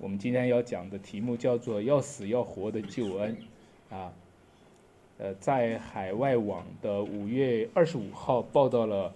[0.00, 3.36] 我们今天要讲的题目叫做“要死要活的救恩”，
[3.90, 4.10] 啊，
[5.18, 9.12] 呃，在海外网的五月二十五号报道了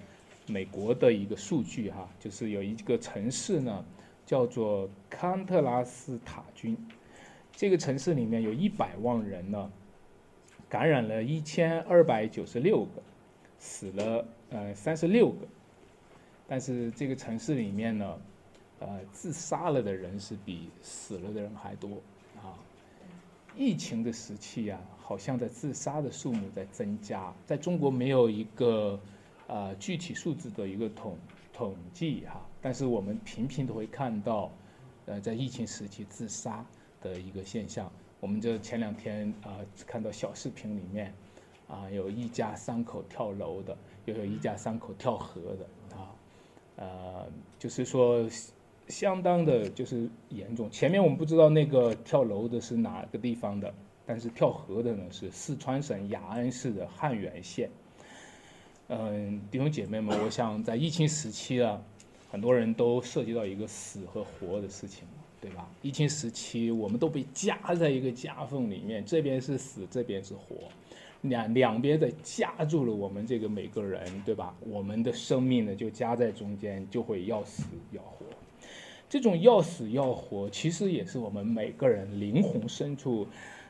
[0.46, 3.82] 美国的一个数据哈，就是有一个城市呢
[4.26, 6.76] 叫做康特拉斯塔军，
[7.56, 9.72] 这个城市里面有一百万人呢，
[10.68, 13.02] 感染了一千二百九十六个，
[13.58, 15.46] 死了呃三十六个，
[16.46, 18.18] 但是这个城市里面呢。
[18.86, 22.02] 呃，自杀了的人是比死了的人还多
[22.36, 22.52] 啊！
[23.56, 27.32] 疫情的时期呀，好像在自杀的数目在增加。
[27.46, 29.00] 在中国没有一个
[29.46, 31.16] 呃具体数字的一个统
[31.50, 34.50] 统计哈，但是我们频频都会看到，
[35.06, 36.62] 呃，在疫情时期自杀
[37.00, 37.90] 的一个现象。
[38.20, 41.14] 我们就前两天啊看到小视频里面，
[41.68, 46.12] 啊有一家三口跳楼的，又有一家三口跳河的啊，
[46.76, 47.26] 呃，
[47.58, 48.28] 就是说。
[48.88, 50.70] 相当的就是严重。
[50.70, 53.72] 前面我们不知道那个跳楼的是哪个地方的，
[54.04, 57.70] 但是跳河的呢是四川省雅安市的汉源县。
[58.88, 61.82] 嗯，弟兄姐妹们，我想在疫情时期啊，
[62.30, 65.08] 很多人都涉及到一个死和活的事情，
[65.40, 65.66] 对吧？
[65.80, 70.56] 疫情时期，我们都被夹在一个夹缝里面，这边是死，这边是活，
[71.22, 74.54] 两两边的夹住了我们这个每个人，对吧？
[74.60, 78.26] 我们的生命呢就夹在中间，就会要死要活。
[79.08, 83.26] 这种要死要活，其实也是我们每个人灵魂深处，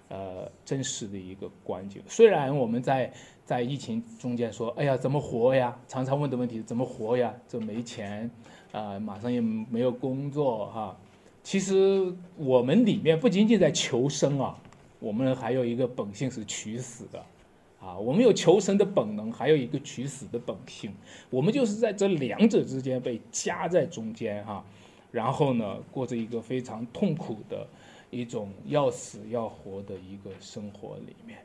[0.08, 2.02] 呃，真实的一个关键。
[2.08, 3.12] 虽然我们在
[3.44, 5.78] 在疫情中间说，哎呀，怎么活呀？
[5.86, 7.34] 常常问的问题，怎么活呀？
[7.46, 8.30] 这没钱，
[8.72, 10.96] 啊，马上也没有工作，哈。
[11.42, 14.58] 其实我们里面不仅仅在求生啊，
[14.98, 17.22] 我们还有一个本性是取死的，
[17.80, 20.90] 啊，我们有求生的本能，还有一个取死的本性。
[21.28, 24.64] 我们就是在这两者之间被夹在中间，哈。
[25.14, 27.64] 然后呢，过着一个非常痛苦的
[28.10, 31.38] 一种要死要活的一个生活里面。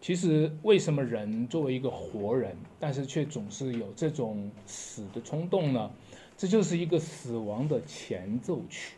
[0.00, 5.90] 其实，为什么人作为一个活人，但是却总是有这种死的冲动呢？
[6.36, 8.94] 这就是一个死亡的前奏曲，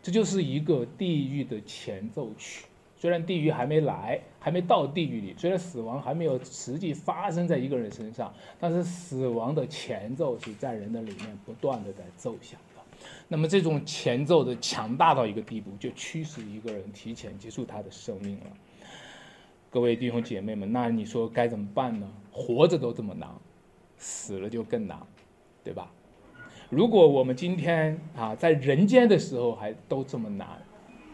[0.00, 2.64] 这就是一个地狱的前奏曲。
[2.96, 12.58] 虽然地狱还没来，还没到地狱里，虽然死亡还没有实际发生在一个人身上，但是死亡的前奏是在人的里面不断的在奏响。
[13.28, 18.46] 那么这种前奏的强大到一个地步，就驱使一个人提前结束他的生命了。
[19.70, 22.10] 各位弟兄姐妹们，那你说该怎么办呢？
[22.32, 23.28] 活着都这么难，
[23.98, 24.98] 死了就更难，
[25.62, 25.90] 对吧？
[26.70, 30.46] 如果我们今天啊在人间的时候还都这么难，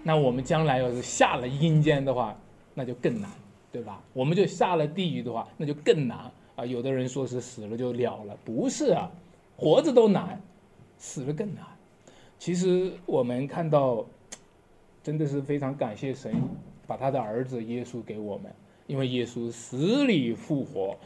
[0.03, 2.37] 那我们将来要是下了阴间的话，
[2.75, 3.31] 那就更难，
[3.73, 4.01] 对吧？
[4.13, 6.65] 我们就下了地狱的话，那就更难啊！
[6.65, 9.11] 有的人说是死了就了了，不是啊，
[9.57, 10.41] 活着都难。
[10.97, 11.65] 死了更难。
[12.39, 14.05] 其实我们看到，
[15.03, 16.35] 真的是非常感谢神，
[16.87, 18.53] 把他的儿子耶稣给我们，
[18.87, 20.97] 因为耶稣死里复活。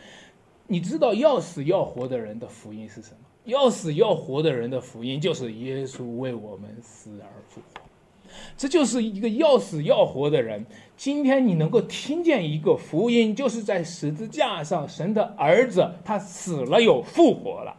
[0.67, 3.17] 你知道要死要活的人的福音是什么？
[3.45, 7.81] 要死要活的人的福音就是耶稣为我们死而复活。
[8.59, 10.63] 这就是一个要死要活的人。
[10.99, 17.75] 今天你能够听见一个福音，就是在十字架上，神的儿子他死了又复活了。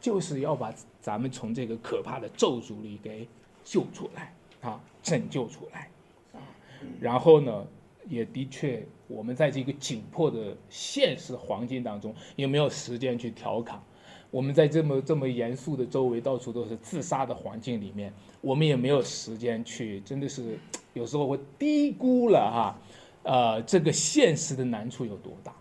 [0.00, 3.28] 就是要把咱们从这个可怕的咒诅里给
[3.62, 5.90] 救出来啊，拯救出来
[6.32, 6.40] 啊。
[6.98, 7.66] 然后呢，
[8.08, 13.78] 也的确，我们在这个紧迫的现实环境当中，也没有时间去调侃。
[14.30, 18.10] 我们在这么这么严肃的周围，到处都是自杀的环境里面，
[18.40, 20.58] 我们也没有时间去，真的是
[20.94, 22.78] 有时候会低估了哈，
[23.24, 25.54] 呃，这个现实的难处有多大。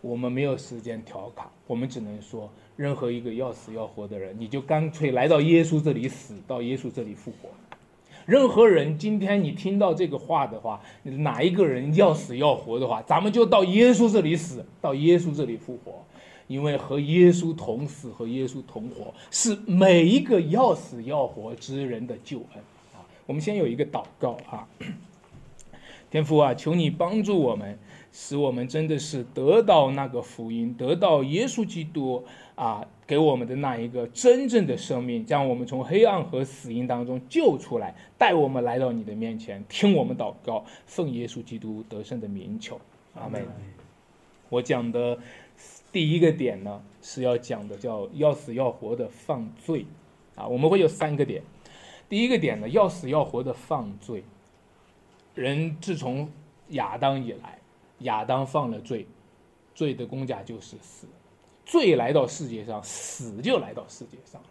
[0.00, 2.50] 我们没有时间调侃，我们只能说。
[2.78, 7.48] 任何一个要死要活的人，你就干脆来到耶稣这里死，到耶稣这里复活。
[8.24, 15.92] 任何人，今天你听到这个话的话，哪一个人要死要活的话，咱们就到耶稣这里死，到耶稣这里复活。
[16.46, 22.62] 因为和耶稣同死，和耶稣同活，是每一个要死要活之人的救恩
[22.94, 23.02] 啊！
[23.26, 24.68] 我们先有一个祷告啊，
[26.12, 27.76] 天父啊，求你帮助我们。
[28.10, 32.24] 使我们真的是得到那个福音，得到耶稣基督
[32.54, 42.80] 啊给我们的那一个真正的生命，将我们从黑暗和死因当中救出来，带我们来到你的面前，听我们祷告，奉耶稣基督得胜的名求，
[43.14, 43.46] 阿门。
[44.48, 45.18] 我讲的
[45.92, 49.84] 第一个点呢，是要讲的叫要死要活的犯罪
[50.34, 51.42] 啊，我们会有三个点。
[52.08, 54.24] 第一个点呢，要死要活的犯罪，
[55.34, 56.30] 人自从
[56.70, 57.57] 亚当以来。
[58.00, 59.06] 亚当犯了罪，
[59.74, 61.06] 罪的公价就是死，
[61.64, 64.48] 罪来到世界上，死就来到世界上了。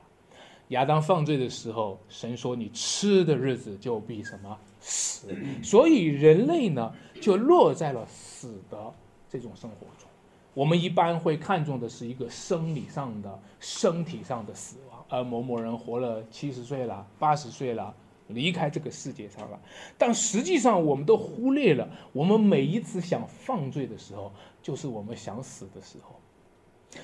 [0.69, 5.29] 亚当犯罪的时候，神说你吃的日子就必什么死，
[5.63, 8.93] 所以人类呢就落在了死的
[9.29, 10.09] 这种生活中。
[10.53, 17.95] 我们一般会看重的是一个生理上的、身体上的死亡，而某某人活了七十岁了、八十岁了，
[18.27, 19.59] 离开这个世界上了。
[19.97, 24.31] 但实际上，我们都忽略了，我们每一次想犯罪的时候，
[24.61, 26.15] 就是我们想死的时候。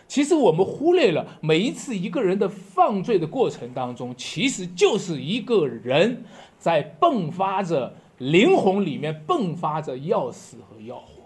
[0.08, 6.24] 其实我们忽略了每一次一个人的犯罪的过程当中，其实就是一个人
[6.58, 11.24] 在迸发着灵魂里面迸发着要死和要活。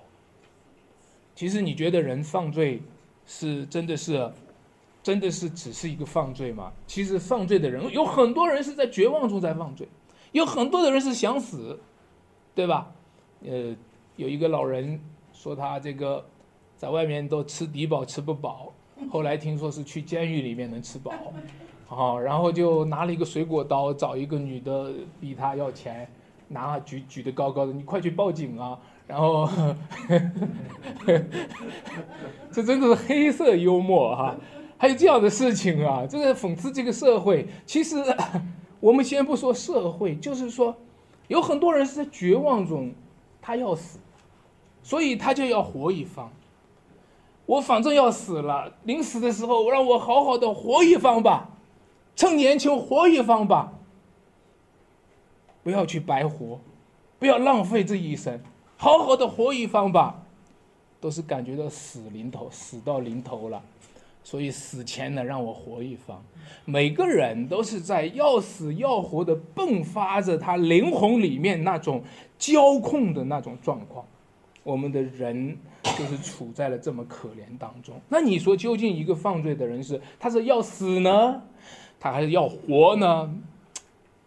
[1.36, 2.82] 其实你觉得人犯罪
[3.28, 4.34] 是真的是
[5.08, 6.70] 真的是只是一个犯罪吗？
[6.86, 9.88] 其实犯罪的人有很多人是在绝望中在犯罪，
[10.34, 11.80] 有很多的人是想死，
[12.54, 12.92] 对吧？
[13.46, 13.74] 呃，
[14.18, 15.00] 有一个老人
[15.32, 16.26] 说他这个。
[16.80, 18.72] 在外面都吃低保吃不饱，
[19.10, 21.12] 后来听说是去监狱里面能吃饱，
[21.88, 26.08] 好，然后就拿了一个水果刀找一个女的逼他要钱，
[26.48, 28.78] 拿举举得高高的，你快去报警啊！
[29.08, 29.50] 然后
[32.52, 34.36] 这真的是黑色幽默哈，
[34.78, 37.48] 还有这样的事情啊，这个讽刺这个社会。
[37.66, 37.96] 其实
[38.80, 40.76] 我们先不说社会，就是说
[41.28, 42.94] 有很多人是在绝望中，
[43.42, 44.00] 他要死，
[44.84, 46.32] 所以他就要活一方。
[47.46, 51.50] 我反正要死了，临死的时候让我好好的活一方吧，
[52.16, 53.72] 趁年轻活一方吧，
[55.64, 56.60] 不要去白活，
[57.18, 58.40] 不要浪费这一生，
[58.76, 60.24] 好好的活一方吧，
[61.00, 63.64] 都是感觉到死临头，死到临头了，
[64.28, 66.22] 所以死前呢让我活一方。
[66.66, 72.04] 每个人都是在要死要活的迸发着他灵魂里面那种
[72.38, 74.06] 交控的那种状况。
[74.64, 77.96] 我们的人就是处在了这么可怜当中。
[78.10, 81.42] 那你说，究竟一个犯罪的人是他是要死呢，
[81.98, 83.34] 他还是要活呢？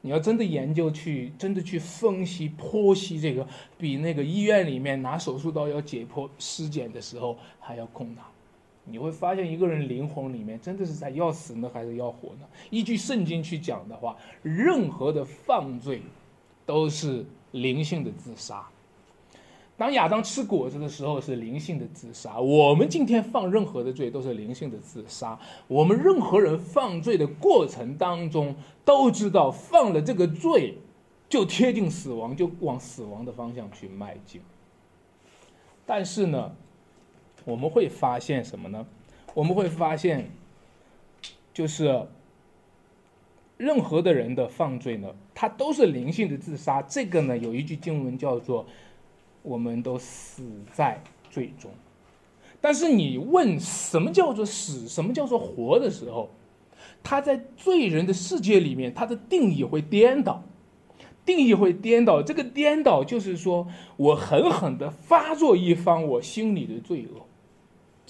[0.00, 8.24] 你要真的研究去，真的去分析剖析这个，比那个医院里面拿手术刀要解剖尸检的时候还要困难。
[8.90, 12.46] 你会发现，一个人灵魂里面真的是在要死呢，还是要活呢？
[12.70, 16.02] 依据圣经去讲的话，任何的犯罪
[16.66, 18.66] 都是灵性的自杀。
[19.76, 25.38] 当亚当吃果子的时候是灵性的自杀，我们今天犯任何的罪都是灵性的自杀。
[25.66, 28.54] 我们任何人犯罪的过程当中
[28.84, 30.76] 都知道犯了这个罪，
[31.30, 34.42] 就贴近死亡，就往死亡的方向去迈进。
[35.86, 36.54] 但是呢，
[37.44, 38.86] 我们会发现什么呢？
[39.34, 40.30] 我们会发现，
[41.52, 42.06] 就是
[43.56, 46.82] 任何的人的犯罪呢，他都是灵性的自杀。
[46.82, 48.66] 这个呢，有一句经文叫做。
[49.42, 51.70] 我们都死在最终，
[52.60, 56.28] 但是你问什么叫做死，什么叫做活的时候，
[57.02, 60.44] 他在罪人的世界里面，他的定义会颠倒，
[61.24, 62.22] 定义会颠倒。
[62.22, 63.66] 这个颠倒就是说
[63.96, 67.24] 我狠狠的发作一番我心里的罪恶，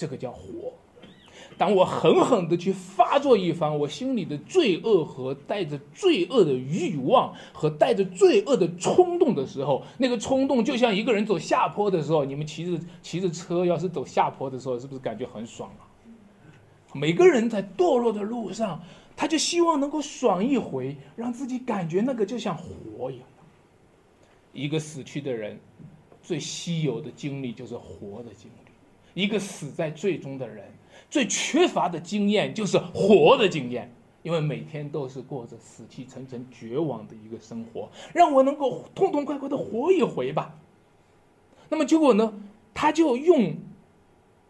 [0.01, 0.73] 这个叫活。
[1.59, 15.85] 当我狠狠的去发作一番我心里的罪恶和带着罪恶的欲望和带着罪恶的冲动的时候，那个冲动就像一个人走下坡的时候，你们骑着骑着车，要是走下坡的时候，是不是感觉很爽啊？
[16.95, 18.81] 每个人在堕落的路上，
[19.15, 23.27] 他就希望能够爽一回，让自己感觉那个就像活一样。
[24.55, 25.61] 一个死去的人，
[26.23, 28.70] 最稀有的经历就是活的经历；
[29.15, 30.65] 一个死在最终的人。
[31.09, 40.55] 最缺乏的经验就是活的经验，因为每天都是过着死气沉沉、绝望的一个生活，让我能够痛痛快快的活一回吧。
[41.69, 42.33] 那么结果呢？
[42.73, 43.57] 他就用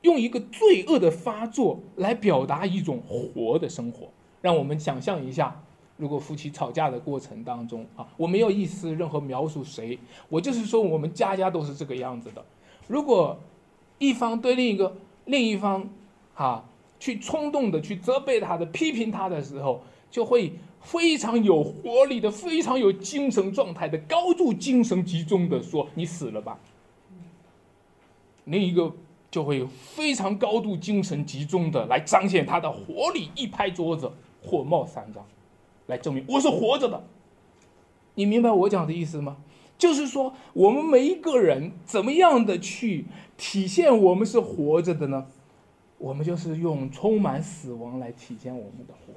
[0.03, 4.09] 用一个罪恶的发作来表达一种活的生活。
[4.43, 5.63] 让我们想象一下，
[5.97, 9.99] 如果夫妻吵架的过程当中啊，我没有意思任何描述谁，
[10.29, 12.45] 我就是说我们家家都是这个样子的。
[12.87, 13.39] 如果
[14.01, 15.89] 一方对另一个另一方，
[16.35, 16.65] 啊，
[16.99, 26.59] 去冲动的去责备他的、批评他的时候，就会非常有活力的、非常有精神状态的、高度精神集中的说：“你死了吧。”
[28.47, 28.93] 另一个
[29.31, 34.11] 就会非常高度精神集中的来彰显他的活力，一拍桌子，
[34.43, 35.23] 火冒三丈，
[35.87, 37.05] 来证明我是活着的。
[38.15, 39.37] 你明白我讲的意思吗？
[39.81, 43.07] 就是说，我们每一个人怎么样的去
[43.39, 45.27] 体现我们是活着的呢？
[45.97, 49.15] 我们就是用充满死亡来体现我们的活。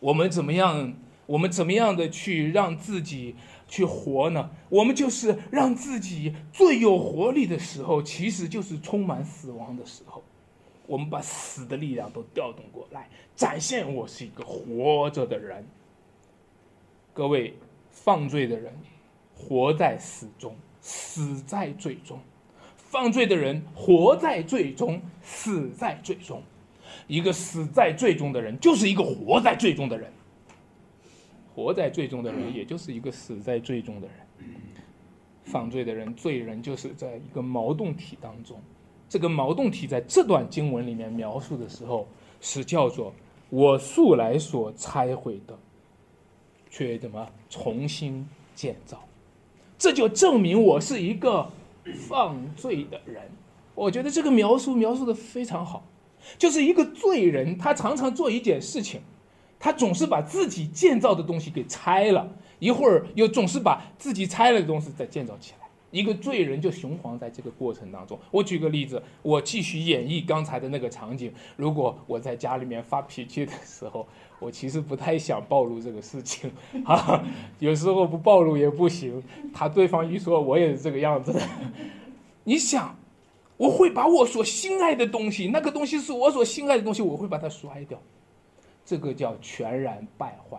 [0.00, 0.94] 我们怎么样？
[1.26, 3.36] 我们怎么样的去让自己
[3.68, 4.50] 去活呢？
[4.70, 10.22] 我们就是让自己最有活力的时候，其实就是充满死亡的时候。
[10.86, 15.64] 我们把死的力量都调动过来，展现我是一个活着的人。
[17.12, 17.54] 各位，
[17.90, 18.72] 犯罪的人
[19.40, 22.18] 活在死中，死在罪中；
[22.76, 26.42] 犯罪的人活在罪中，死在罪中。
[27.06, 30.12] 一个死在罪中的人，就是一个活在罪中的人。
[31.54, 34.16] 活在罪中的人，也就是一个死在罪中的人。
[35.44, 38.60] 犯罪的人，罪人，就是在一个矛盾体当中。
[39.08, 42.06] 这个矛盾体在这段经文里面描述的时候，
[42.40, 43.12] 是叫做
[43.50, 45.58] “我素来所拆毁的，
[46.70, 49.02] 却怎么重新建造”。
[49.80, 51.50] 这就证明我是一个
[52.06, 53.22] 犯罪的人。
[53.74, 55.82] 我觉得这个描述描述的非常好。
[56.36, 59.00] 就是一个罪人，他常常做一件事情，
[59.58, 65.66] 他总是把自己建造的东西给拆了，一会儿又总是把自己拆了的东西再建造起来。
[65.90, 68.16] 一个罪人就雄黄在这个过程当中。
[68.30, 71.32] 我举个例子，我继续演绎刚才的那个场景。
[71.56, 74.06] 如果我在家里面发脾气的时候，
[74.40, 76.50] 我其实不太想暴露这个事情
[76.84, 77.22] 啊，
[77.60, 79.22] 有时候不暴露也不行。
[79.54, 81.40] 他对方一说，我也是这个样子的。
[82.42, 82.96] 你想？
[83.58, 88.00] 我会把我所心爱的东西，那个东西是我所心爱的东西，我会把它摔掉，
[88.86, 90.58] 这个叫全然败坏，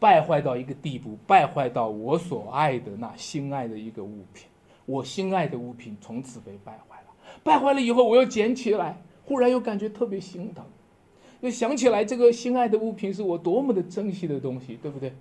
[0.00, 4.48] 败坏到一个地步，败坏到我所爱的那心爱的一个物品，
[4.86, 7.14] 我心爱的物品从此被败坏了，
[7.44, 10.64] 败坏了以后，我又捡起来，忽然又感觉特别心疼，
[11.42, 15.12] 就想起来这个心爱的物品是我多么的珍惜的东西，对不对？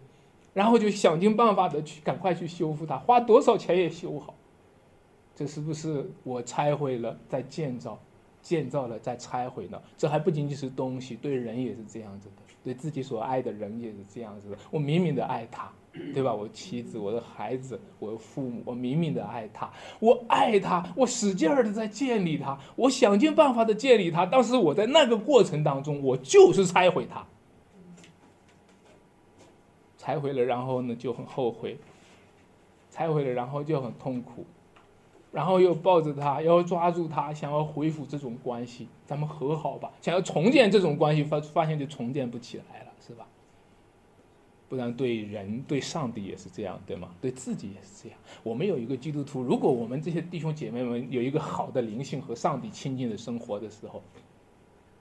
[0.54, 4.36] 然后就想尽办法的去赶快去修复它，花多少钱也修好。
[5.36, 7.98] 这是不是我拆毁了再建造，
[8.40, 9.82] 建造了再拆毁呢？
[9.98, 14.58] 这还不仅仅是东西，对人也是这样子的，对自己所爱的人也是这样子的。
[14.70, 15.72] 我明明的爱他，
[16.14, 16.34] 对吧？
[16.34, 19.70] 我妻子、我的孩子、我的父母，我明明的爱他，
[20.00, 24.26] 我爱他，我使劲儿的在建立他，我想尽办法的建立他。
[24.26, 27.26] 但是我在那个过程当中，我就是拆毁他，
[29.98, 31.78] 拆毁了，然后呢就很后悔，
[32.90, 34.46] 拆毁了，然后就很痛苦。
[35.34, 39.90] 然后又抱着他，要抓住他，想要恢复这种关系，咱们和好吧。
[40.02, 43.26] 想要重建这种关系，发发现就重建不起来了，是吧？
[44.72, 47.10] 不然对人、对上帝也是这样，对吗？
[47.20, 48.18] 对自己也是这样。
[48.42, 54.02] 我们有一个基督徒，如果我们这些弟兄姐妹们有一个好的灵性和上帝亲近的生活的时候。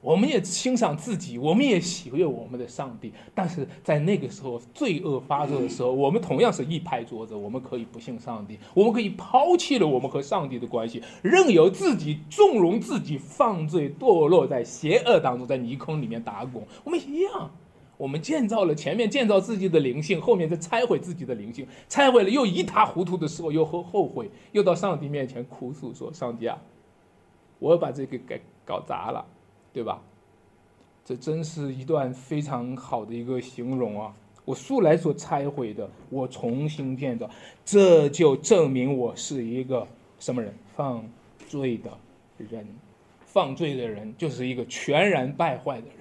[0.03, 16.65] 我们也欣赏自己，我们也喜悦我们的上帝，但是在那个时候罪恶发作的时候，我们同样是一拍桌子，我们可以不信上帝，我们可以抛弃了我们和上帝的关系，任由自己纵容自己犯罪堕落在邪恶当中，在泥坑里面打滚。
[16.83, 17.50] 我们一样，
[18.00, 26.59] 我们建造了前面建造自己的灵性，后面再拆毁自己的灵性，拆毁了又一塌糊涂的时候，又后后悔，又到上帝面前哭诉说：“上帝啊，
[27.59, 29.23] 我把这个给搞砸了。”
[29.71, 30.02] 对吧？
[31.04, 34.12] 这真是一段非常好的一个形容啊！
[34.47, 37.28] 我素来所拆毁的，我重新建造，
[37.64, 39.87] 这就证明我是一个
[40.19, 40.54] 什么人？
[40.75, 41.09] 犯
[41.47, 41.90] 罪的
[42.38, 42.66] 人，
[43.26, 46.00] 犯罪的人就是一个全然败坏的人，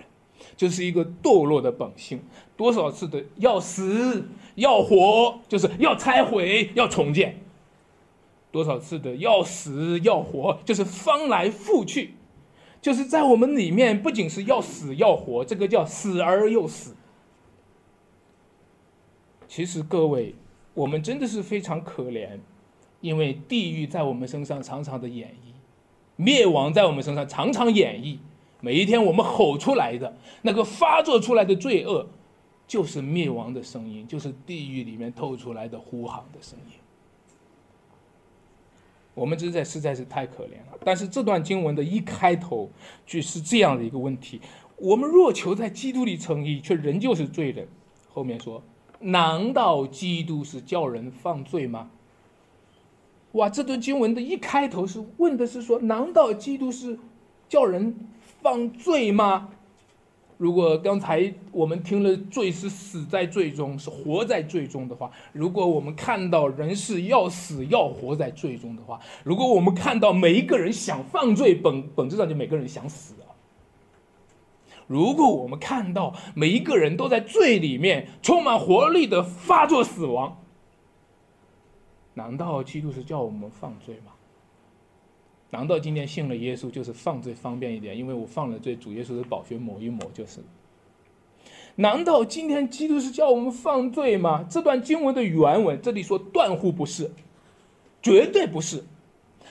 [0.55, 2.21] 就是一个堕落的本性。
[2.55, 7.35] 多少次的要死要活，就是要拆毁要重建；
[8.51, 12.15] 多少次的要死要活，就是翻来覆去。
[12.81, 16.95] 就是在我们里面，不仅是要死要活，这个叫死而又死。
[19.47, 20.35] 其实各位，
[20.73, 22.39] 我们真的是非常可怜，
[23.01, 25.53] 因为地狱在我们身上常常的演绎，
[26.15, 28.19] 灭亡在我们身上常常演绎。
[28.61, 32.07] 每一天我们吼出来的那个发作出来的罪恶，
[32.67, 36.73] 就是灭亡的声音，就是地狱里面透出来的呼喊的声音。
[39.13, 40.77] 我们真在实在是太可怜了。
[40.83, 42.69] 但是这段经文的一开头
[43.05, 44.39] 就是这样的一个问题：
[44.77, 47.67] 我们若求在基督里称义，却仍旧是罪人。
[48.13, 48.61] 后面说：
[48.99, 51.89] 难道基督是叫人犯罪吗？
[53.33, 53.49] 哇！
[53.49, 56.97] 这段经文的一开头是问的是说：难道基督是
[57.47, 57.95] 叫人
[58.41, 59.49] 犯罪吗？
[60.37, 73.35] 如果刚才我们听了罪是死在罪中，是活在罪中的话，如果我们看到人是要死要活在罪中的话，如果我们看到每一个人想犯罪，本本质上就每个人想死啊。
[74.87, 80.37] 如果我们看到每一个人都在罪里面充满活力的发作死亡，
[82.13, 84.13] 难道基督是叫我们犯罪吗？
[85.51, 87.97] 难道今天信了耶稣就是犯罪方便一点？
[87.97, 90.39] 因为我犯了罪，主耶稣的宝血抹一抹就是。
[91.75, 94.45] 难道今天基督是叫我们犯罪吗？
[94.49, 97.11] 这段经文的原文这里说断乎不是，
[98.01, 98.83] 绝对不是，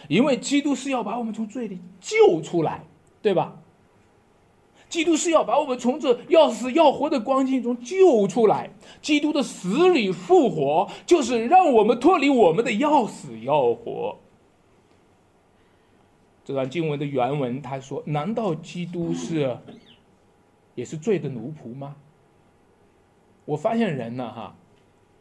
[0.08, 2.84] 因为基督是要把我们从罪里救出来，
[3.22, 3.60] 对吧？
[4.88, 8.70] 基督是要把我们从这要死要活的光景中救出来。
[9.02, 14.16] 基督的死里复活，就是让我们脱离我们的要死要活。
[16.48, 19.54] 这段经文的原文他说：“难道基督是
[20.74, 21.94] 也是罪的奴仆吗？”
[23.44, 24.56] 我发现人呢，哈，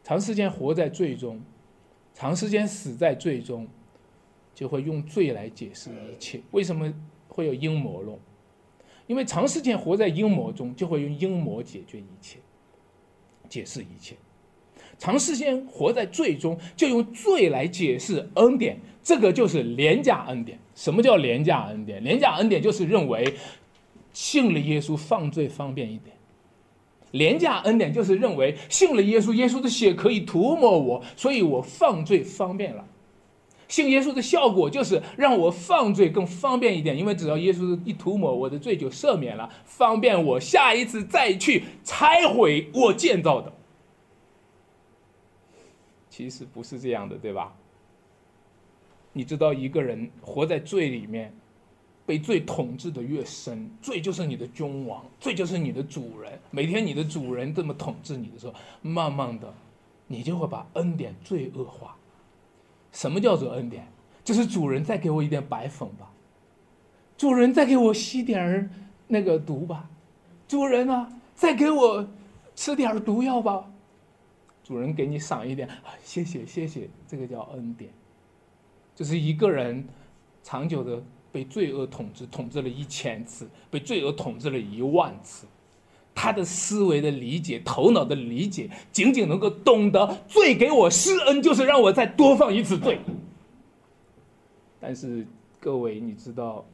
[0.05, 1.41] 长时间活在罪中，
[2.13, 3.67] 长时间死在罪中，
[4.55, 6.39] 就会用罪来解释一切。
[6.51, 6.93] 为什么
[7.27, 8.17] 会有阴谋论？
[9.07, 12.39] 因为长时间活在阴谋中，就会用阴谋解决一切，
[13.50, 14.15] 解释一切。
[14.98, 18.79] 长时间活在罪中，就用罪来解释恩典。
[19.08, 20.60] 这个就是廉价恩典。
[20.76, 22.04] 什么叫廉价恩典？
[22.04, 23.36] 廉价恩典就是认为
[24.12, 26.14] 信了耶稣犯罪方便一点。
[27.12, 32.86] 廉价恩典就是认为信了耶稣，耶稣的血可以涂抹我，所以我犯罪方便了。
[33.70, 43.54] 信耶稣的效果就是让我犯罪更方便一点，因为只要耶稣一涂抹，我的罪就赦免了，方便我下一次再去拆毁我建造的。
[46.10, 47.56] 其实不是这样的，对吧？
[49.18, 51.34] 你知道，一个人活在罪里面，
[52.06, 56.40] 被罪统治的越深，罪就是你的君王，罪就是你的主人。
[56.52, 59.52] 每天你的主人这么统治你的时候，慢慢的，
[60.06, 61.98] 你就会把恩典罪恶化。
[62.92, 63.88] 什么叫做恩典？
[64.24, 66.12] 就是主人再给我一点白粉吧，
[67.18, 68.70] 主人再给我吸点儿
[69.08, 69.90] 那个毒吧，
[70.48, 72.08] 主人啊，再给我
[72.56, 73.66] 吃点儿毒药吧，
[74.64, 75.68] 主人给你赏一点，
[76.04, 77.90] 谢谢谢谢，这个叫恩典。
[78.98, 79.88] 就是一个人
[80.42, 81.00] 长久的
[81.32, 85.46] 被罪恶统治，统治了一千次，被罪恶统治了一万次。
[86.16, 93.00] 他的思维的理解，头脑的理解，仅仅能够懂得罪给我施恩，就是让我再多放一次罪。
[94.80, 95.27] 但是
[95.60, 96.66] 各位，你知道，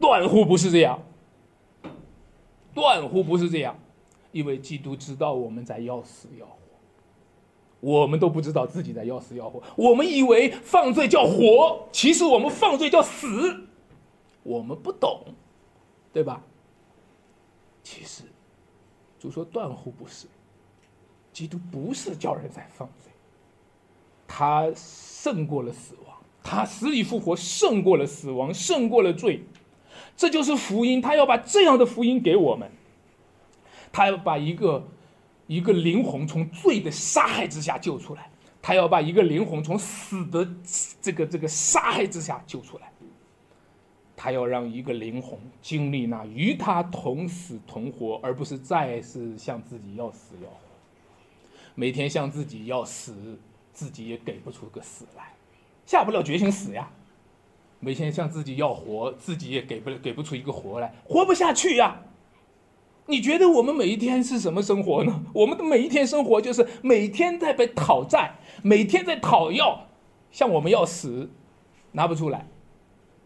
[0.00, 1.00] 断乎不是这样，
[2.74, 3.78] 断乎不是这样，
[4.32, 6.67] 因为基督知道我们在要死要活，
[7.80, 13.68] 我们都不知道自己在要死要活，我们以为犯罪叫活，其实我们犯罪叫死，
[14.42, 15.22] 我们不懂，
[16.12, 16.42] 对吧？
[17.82, 18.22] 其实。
[19.20, 20.28] 主说：“断乎不是，
[21.32, 23.10] 基督不是叫人在犯罪，
[24.28, 29.42] 他胜过了死亡，他死里复活，胜过了死亡，胜过了罪，
[30.16, 31.02] 这就是福音。
[31.02, 32.70] 他要把这样的福音给我们，
[33.90, 34.86] 他要把一个
[35.48, 38.30] 一个灵魂从罪的杀害之下救出来，
[38.62, 40.48] 他要把一个灵魂从死的
[41.02, 42.88] 这个这个杀害之下救出来。”
[44.20, 50.56] 他要让一个灵魂经历那与他同死同活，而不是再是向自己要死要活。
[51.76, 53.38] 每天向自己要死，
[53.72, 55.32] 自己也给不出个死来，
[55.86, 56.90] 下不了决心死呀。
[57.78, 62.02] 每天向自己要活，自己也给不给不出一个活来，活不下去呀。
[63.08, 65.24] 你觉得我们每一天是什么生活呢？
[65.32, 69.86] 我们的每一天生活就是每天在被讨债，每天在讨要，
[70.30, 71.30] 向我们要死，
[71.92, 72.46] 拿不出来。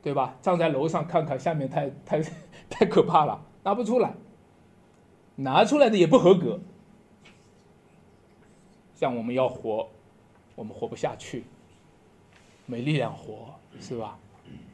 [0.03, 0.37] 对吧？
[0.42, 2.21] 站在楼上看看，下面太 太
[2.68, 4.14] 太可怕了，拿不出来，
[5.37, 6.61] 拿出来的也不合格。
[8.97, 9.88] 像我们要活，
[10.57, 11.45] 我们活不下去，
[12.66, 14.18] 没力量活，是吧？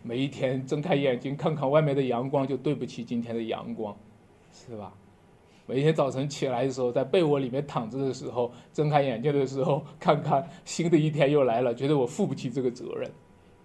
[0.02, 3.94] 每一天睁开眼睛看看外面的阳光，就对不起今天的阳光，
[4.66, 4.92] 是吧？
[5.66, 13.10] 每天早晨起来的时候，在被窝里面躺着的时候，睁开眼睛的时候，看看新的一天又来了，觉得我负不起这个责任。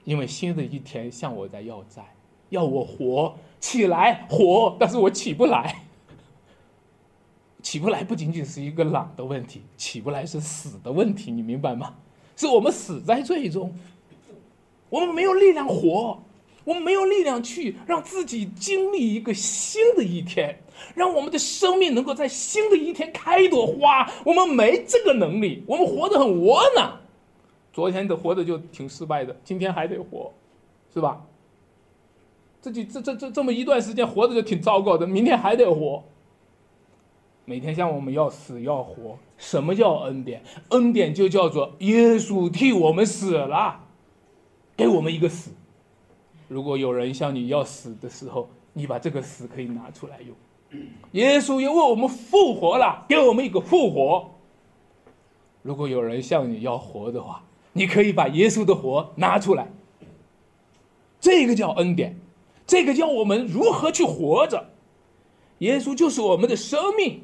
[0.03, 2.03] 因为新的一天向我在要债，
[2.49, 5.83] 要我活起来活，但是我起不来。
[7.61, 11.95] 起不来不仅仅是一个懒的问题，起不来是死的问题，你明白吗？
[12.35, 13.73] 是我们死在最终，
[14.89, 16.21] 我们没有力量活，
[16.63, 20.57] 我们没有力量去让自己经历一个新的一天，
[20.95, 24.09] 让我们的生命能够在新的一天开一朵花。
[24.25, 26.99] 我们没这个能力，我们活得很窝囊。
[27.71, 30.31] 昨天的活的就挺失败的，今天还得活，
[30.93, 31.25] 是吧？
[32.61, 36.03] 自己这这这这么一段时间活的就挺糟糕的，明天还得活。
[37.45, 40.41] 每天向我们要死要活，什么叫恩典？
[40.69, 43.81] 恩典就叫做耶稣替我们死了，
[44.77, 45.51] 给我们一个死。
[46.53, 50.35] 如果有人向你要死的时候，你把这个死可以拿出来用。
[51.13, 54.29] 耶稣又为我们复活了，给我们一个复活。
[55.63, 59.67] 如果有人向你要活的话，你可以把耶稣的活拿出来，
[61.19, 62.15] 这个叫恩典，
[62.67, 64.63] 这个叫我们如何去活着。
[65.57, 67.23] 耶稣就是我们的生命，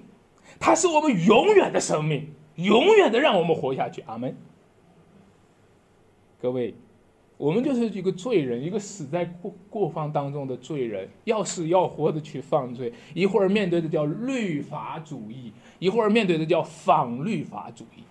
[0.59, 4.01] 他是我们永远的生命，永远的让我们活下去。
[4.07, 4.35] 阿门。
[6.41, 6.73] 各位，
[7.39, 12.91] 我们就是一个罪人，一个死在过过犯当中的罪人，要死要活的去犯罪。
[13.13, 18.03] 一会儿面对的叫律法主义，一会儿面对的叫反律法主义。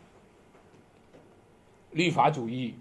[1.90, 2.74] 律法主义，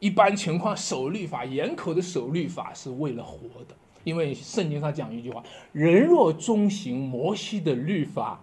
[0.00, 3.38] 一般情况守律法，严苛的守律法是为了活
[3.68, 8.40] 的，因为圣经上讲一句话：人若遵行摩西的律法，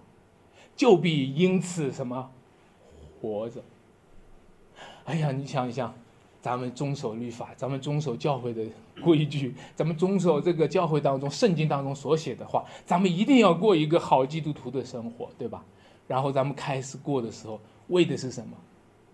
[0.78, 2.32] 就必因此什么
[3.20, 3.62] 活着。
[5.04, 5.94] 哎呀，你想一想。
[6.42, 8.64] 咱们遵守律法，咱们遵守教会的
[9.02, 15.64] 规矩，咱们遵守这个教会当中圣经当中所写的话，咱们一定要过一个好基督徒的生活，对吧？
[16.08, 18.56] 然后咱们开始过的时候，为的是什么？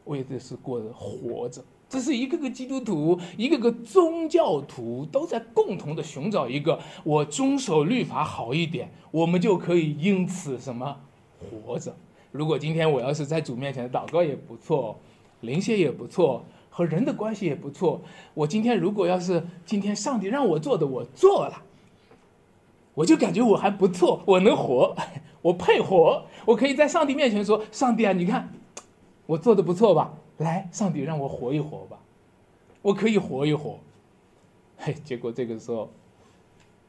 [0.05, 1.63] 为的是过着活着。
[1.87, 10.97] 这是一个个基督徒，一个个宗教徒都在共同的寻找一个：我遵守律法好一点，我们就可以因此什么
[11.65, 11.95] 活着。
[12.31, 14.97] 如果今天我要是在主面前祷告也不错，
[15.41, 16.43] 灵谢也不错。
[16.75, 18.01] 和人的关系也不错。
[18.33, 21.61] 我今天如果要是今天上帝让我做的，我做了，
[22.93, 24.93] 我就感觉我还不错，我能活，
[25.41, 28.51] 我配活，我可以在上帝面前说：“上帝啊，你看，
[29.25, 30.15] 我做的不错吧？
[30.39, 31.97] 来，上帝让我活一活吧，
[32.81, 33.79] 我可以活一活。”
[34.75, 35.89] 嘿，结果这个时候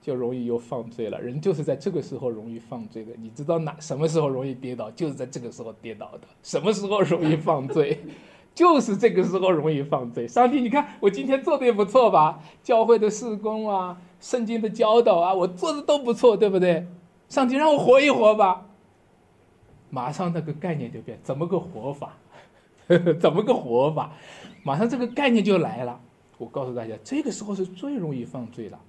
[0.02, 1.20] 就容易又犯罪了。
[1.20, 3.12] 人就是在这个时候容易犯罪的。
[3.16, 4.90] 你知道哪什么时候容易跌倒？
[4.90, 6.22] 就是在这个时候跌倒的。
[6.42, 8.00] 什么时候容易犯罪？
[8.56, 10.26] 就是这个时候容易犯罪。
[10.26, 12.40] 上帝，你看我今天做的也不错吧？
[12.62, 16.86] 教会的事工啊，圣经的教导啊，我做的都不错，对不对？
[17.28, 18.64] 上帝让我活一活吧。
[19.90, 22.16] 马上那个概念就变，怎么个活法？
[23.20, 24.10] 怎么个活法？
[24.62, 26.00] 马上这个概念就来了。
[26.38, 28.80] 我告诉大家，这个时候是最容易犯罪了。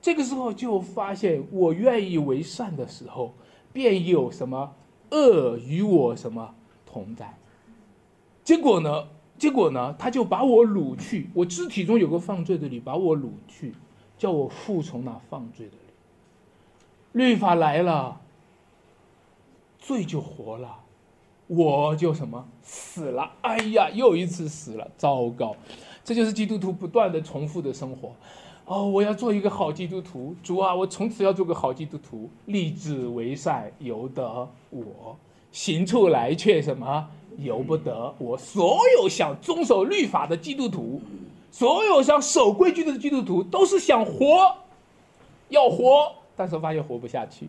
[0.00, 3.34] 这个时候就发现，我愿意为善的时候，
[3.72, 4.72] 便有什么
[5.10, 6.54] 恶与我什么
[6.86, 7.34] 同在。
[8.44, 9.08] 结果呢？
[9.36, 9.94] 结果呢？
[9.98, 13.74] 他就把我掳去，我肢体中有个犯罪的律，把我掳去，
[14.16, 15.72] 叫我服从那犯罪的
[17.12, 17.24] 律。
[17.24, 18.20] 律法来了，
[19.78, 20.76] 罪就活了，
[21.48, 23.32] 我就什么死了？
[23.40, 25.56] 哎呀，又一次死了，糟糕！
[26.04, 28.12] 这就是基督徒不断的重复的生活。
[28.66, 35.16] 哦，我要做一个好基督徒，主啊，我从此要做个好基督徒，立志为善，由得我
[35.50, 37.08] 行出来，却什么？
[37.38, 41.00] 由不得我所有想遵守律法的基督徒，
[41.50, 44.56] 所有想守规矩的基督徒，都是想活，
[45.48, 47.48] 要活，但是发现活不下去，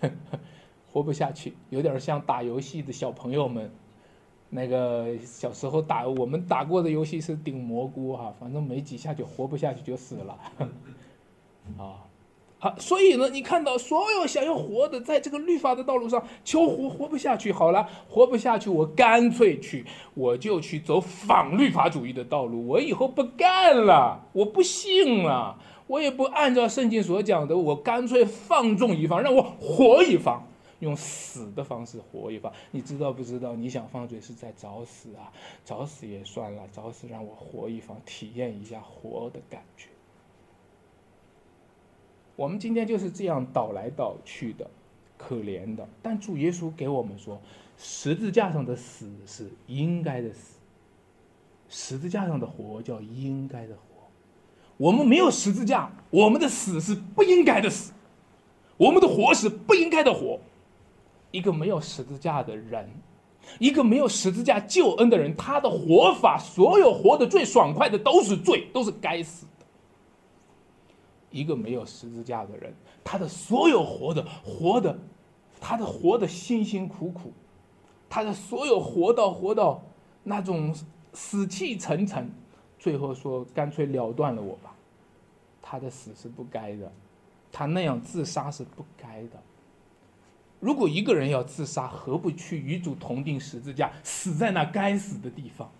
[0.92, 3.70] 活不下去，有点像打游戏的小朋友们，
[4.50, 10.38] 那个小时候打我们打过的游戏是顶蘑菇哈，反正没几下就活不下去就死了，
[11.78, 12.07] 啊。
[12.60, 17.52] 好，所以呢，你看到所有想要活的，在这个律法的道路上求活，活不下去。
[17.52, 22.66] 好了，活不下去，我干脆去，我就去走反律法主义的道路。
[22.66, 30.44] 我以后不干了，我不信了，我也不按照圣经所讲的，我干脆放纵一方，让我活一方，
[30.80, 32.52] 用死的方式活一方。
[32.72, 33.54] 你知道不知道？
[33.54, 35.30] 你想放罪是在找死啊？
[35.64, 39.90] 找死也算了，找死让我活一方，体验一下活的感觉。
[42.38, 44.64] 我们今天就是这样倒来倒去的，
[45.16, 45.84] 可怜的。
[46.00, 47.36] 但主耶稣给我们说，
[47.76, 50.60] 十字架上的死是应该的死，
[51.68, 53.80] 十字架上的活叫应该的活。
[54.76, 57.92] 我们没有十字架，我们的死是不应该的死，
[58.76, 60.38] 我们的活是不应该的活。
[61.32, 62.88] 一个没有十字架的人，
[63.58, 69.44] 一个没有十字架救恩的人，他的活法，所有活的最爽快的都是罪，都是该死。
[71.30, 74.98] 一个没有十字架的人，他的所有活的活的，
[75.60, 77.32] 他的活的辛辛苦苦，
[78.08, 79.82] 他的所有活到活到
[80.24, 80.74] 那种
[81.12, 82.30] 死气沉沉，
[82.78, 84.74] 最后说干脆了断了我吧，
[85.60, 86.90] 他的死是不该的，
[87.52, 89.40] 他那样自杀是不该的。
[90.60, 95.70] 如果一个人要自杀，何不去与主同定十字架，死在那该死的地方？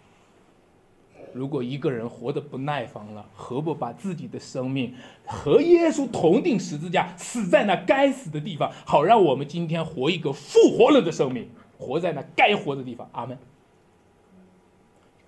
[1.34, 4.94] 如果一个人活得不耐烦了，何不把自己的生命
[5.26, 13.08] 和耶稣同定十字架，死在那该死的地方，好让我们今天活一个复活了的生命，活在那该活的地方。
[13.12, 13.38] 阿门。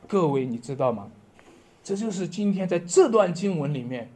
[0.06, 1.10] 各位，你知道吗？
[1.82, 4.10] 这就是今天在这段经文里面，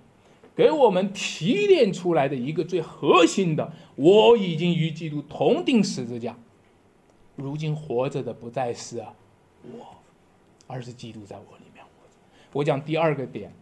[0.55, 6.37] 给我们提炼出来的一个最核心的：我已经与基督同定十字架，
[7.37, 8.99] 如今活着的不再是
[9.63, 9.97] 我，
[10.67, 11.64] 而是基督在我里。
[12.55, 13.53] 我讲第二个点，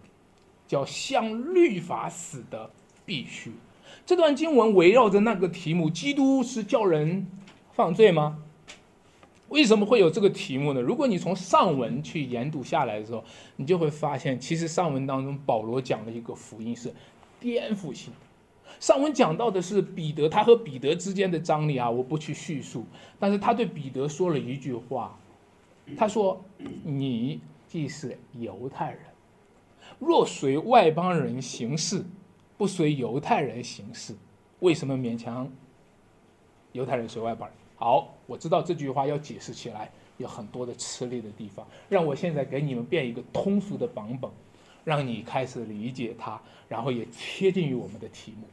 [0.68, 2.70] 叫向律法死的
[3.04, 3.50] 必须。
[4.06, 7.26] 这段经文围绕着那个题目：基督是叫人
[7.72, 8.38] 犯罪吗？
[9.48, 10.80] 为什么会有这个题目呢？
[10.80, 13.24] 如果你从上文去研读下来的时候，
[13.56, 16.92] 你就会发现，其实上文当中保罗讲的一个福音是
[17.40, 18.18] 颠覆性的。
[18.80, 22.84] 上文讲到的是彼得，他和彼得之间的张力啊，我不去叙述。
[23.18, 25.18] 但是他对彼得说了一句话，
[25.96, 26.42] 他说
[26.82, 27.40] ：“你
[27.72, 29.00] 既是犹太人，
[29.98, 32.04] 若随外邦人行事，
[32.58, 34.14] 不随犹太人行事，
[34.60, 35.50] 为什么勉强
[36.72, 44.30] 犹太人随外邦人？”好，我知道这句话要解释起来有很多的吃力的地方，让我现在给你们变一个通俗的版本，
[44.84, 48.46] 让你开始理解它，然后也贴近于我们的题目。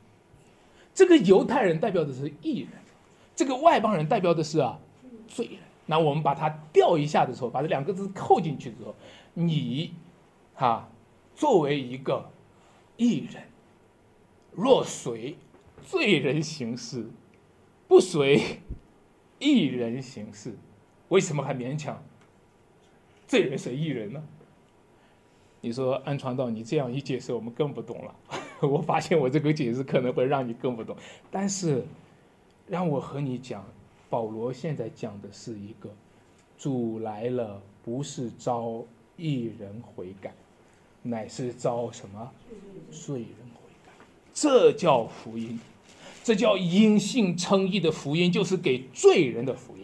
[0.93, 2.69] 这个犹太人代表的是异人，
[3.36, 4.79] 这个外邦人代表的是啊
[5.27, 5.60] 罪人。
[5.89, 8.93] 那我们把它调一下的时候，把这两个字扣进去之后，
[9.34, 9.95] 你，
[10.54, 10.88] 哈，
[11.34, 12.30] 作为一个
[12.95, 13.41] 异人，
[14.52, 15.36] 若随
[15.82, 17.10] 罪人行事，
[17.88, 18.62] 不随。
[19.39, 20.54] 艺人行事，
[21.08, 22.04] 为什么还勉强？
[23.25, 24.21] 罪人是艺人呢？
[25.62, 28.13] 你说安传道，你这样一解释，我们更不懂了。
[28.62, 30.95] 我发现我这个解释可能会让你更不懂。
[31.32, 31.86] 但是，
[32.67, 33.65] 让我和你讲，
[34.10, 35.89] 保罗现在讲的是一个
[36.58, 38.84] 主来了，不是招
[39.15, 40.34] 一人悔改，
[41.04, 42.32] 乃是招什么
[42.89, 43.91] 罪人悔改，
[44.34, 45.60] 这叫福音。
[46.22, 49.79] 这叫因信称义的福音，就是给罪人的福音。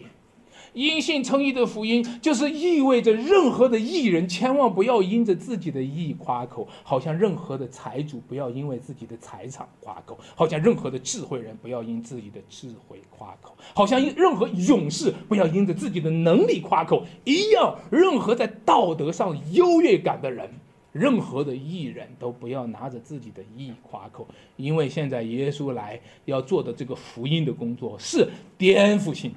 [0.76, 17.74] 因信称义的福音，就是意味着任何的义人千万不要因着自己的义夸口，好像任何的财主不要因为自己的财产夸口，好像任何的智慧人不要因自己的智慧夸口，好像任何勇士不要因着自己的能力夸口一样。
[17.90, 20.50] 任何在道德上优越感的人。
[20.92, 29.36] 任何的艺人都不要拿着自己的义夸口，因为现在耶稣来要做的这个福音的工作是颠覆性的。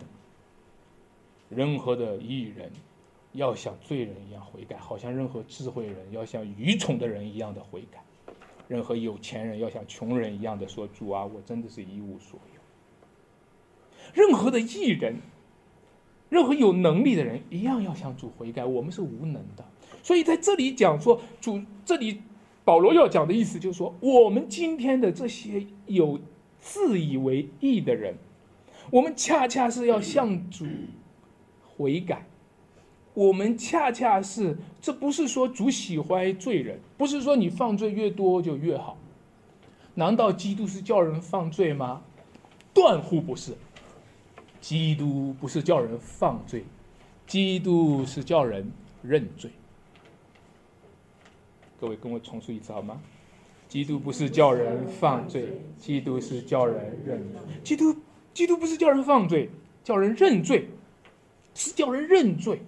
[1.49, 2.71] 任何的艺人
[3.33, 7.99] 要像罪人一样悔改，好像任何智慧人要像愚蠢的人一样的悔改；
[8.67, 12.62] 任何有钱人要像穷人一样的说：“主啊，我真的是一无所有。”
[14.13, 15.17] 任何的艺人，
[16.29, 18.65] 任何有能力的人一样要向主悔改。
[18.65, 19.65] 我们是无能的。
[20.01, 22.21] 所以在这里讲说主，这里
[22.63, 26.19] 保罗要讲的意思就是说，我们今天的这些有
[26.59, 28.15] 自以为义的人，
[28.91, 30.65] 我们恰恰是要向主
[31.79, 32.25] 悔改。
[33.13, 38.97] 我们恰恰是，这不是说主喜欢罪人，不是说你犯罪越多就越好。
[39.95, 42.01] 难道基督是叫人犯罪吗？
[42.73, 43.53] 断乎不是。
[44.59, 46.65] 基督不是叫人犯罪，
[47.25, 48.69] 基督是叫人
[49.01, 49.49] 认罪。
[51.79, 53.01] 各位跟我重述一次好吗？
[53.69, 57.25] 基督不是叫人犯罪，基督是叫人认。
[57.63, 57.95] 基督，
[58.33, 59.49] 基督不是叫人犯罪，
[59.83, 60.67] 叫人认罪，
[61.60, 62.62] 是叫人认罪，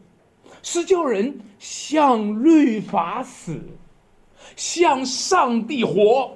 [0.62, 3.60] 是叫人向律法死，
[4.56, 6.36] 向上帝活。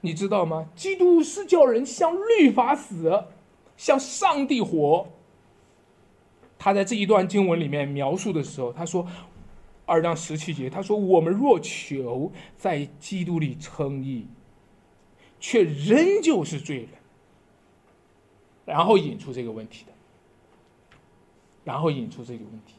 [0.00, 0.66] 你知道吗？
[0.74, 3.22] 基督是叫人向律法死，
[3.76, 5.06] 向上帝活。
[6.58, 9.06] 他在这一段经文里面描述的时候，他说。
[9.88, 14.26] 二章十七节，他说：“我们若求在基督里称义，
[15.38, 16.88] 却仍旧是罪人。”
[18.66, 19.92] 然后引出这个问题的，
[21.66, 22.74] 然后引出这个问题。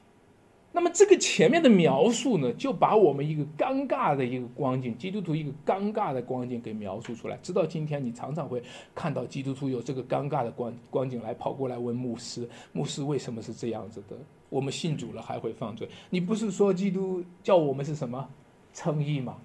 [0.71, 7.37] 那么这个前面的描述呢，就把我们一个尴尬的一个光景，基督徒一个尴尬的光景给描述出来。
[7.41, 8.61] 直到今天，你常常会
[8.95, 14.15] 看到基督徒有这个尴尬的光光景来跑过来问牧师：“牧师为什么是这样子的？
[14.49, 15.89] 我们信主了还会犯罪？
[16.09, 18.29] 你不是说基督叫我们是什么
[18.71, 19.35] 称义吗？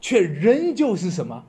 [0.00, 1.44] 却仍旧是什么？”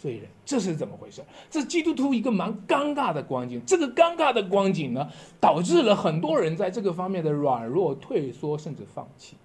[0.00, 1.22] 罪人，这是怎么回事？
[1.50, 3.60] 这基督徒一个蛮尴尬的光景。
[3.66, 5.06] 这个尴尬的光景呢，
[5.38, 9.36] 导致了很多人在这个方面的软弱、退缩，甚至放弃，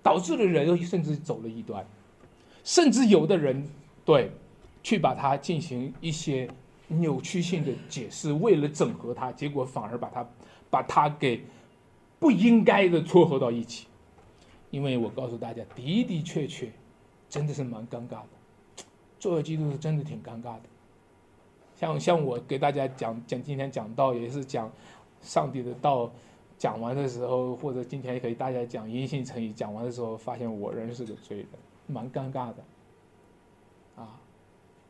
[0.00, 1.84] 导致了人甚至走了一端，
[2.62, 3.68] 甚至有的人
[4.04, 4.30] 对，
[4.84, 6.48] 去把它进行一些
[6.86, 10.26] 扭曲性的解释，为了整合它，结果反而把它
[10.70, 11.44] 把它给
[12.20, 13.88] 不应该的撮合到一起。
[14.70, 16.70] 因为我告诉大家，的的确确，
[17.28, 18.28] 真的是蛮尴尬的。
[19.22, 20.62] 做基督是真的挺尴尬的，
[21.76, 24.68] 像像我给大家讲讲今天讲道也是讲
[25.20, 26.10] 上帝的道，
[26.58, 31.46] 讲完的时候或者今天也可以大家讲阴性成语，讲完的时候发现我仍是个罪人，
[31.86, 32.64] 蛮尴尬的，
[33.94, 34.18] 啊，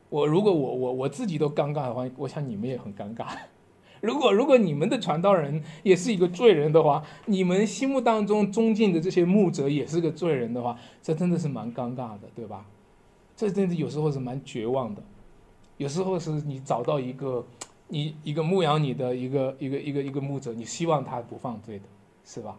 [0.08, 3.36] 我如果我我我自己都尴尬的话，我想你们也很尴尬。
[4.00, 12.64] 如果如果你们的传道人也是一个罪人的话，你们心目当中尊敬的这些牧者也是个罪人的话，这真的是蛮尴尬的，对吧？
[13.42, 15.02] 这真的有时候是蛮绝望的，
[15.76, 17.44] 有时候是你找到一个
[17.88, 21.84] 你一个牧养你的一个一个一个一个牧者，你希望他不犯罪的，
[22.24, 22.56] 是吧？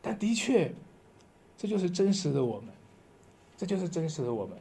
[0.00, 0.72] 但的确，
[1.54, 2.70] 这就是真实的我们，
[3.58, 4.56] 这就是真实的我们。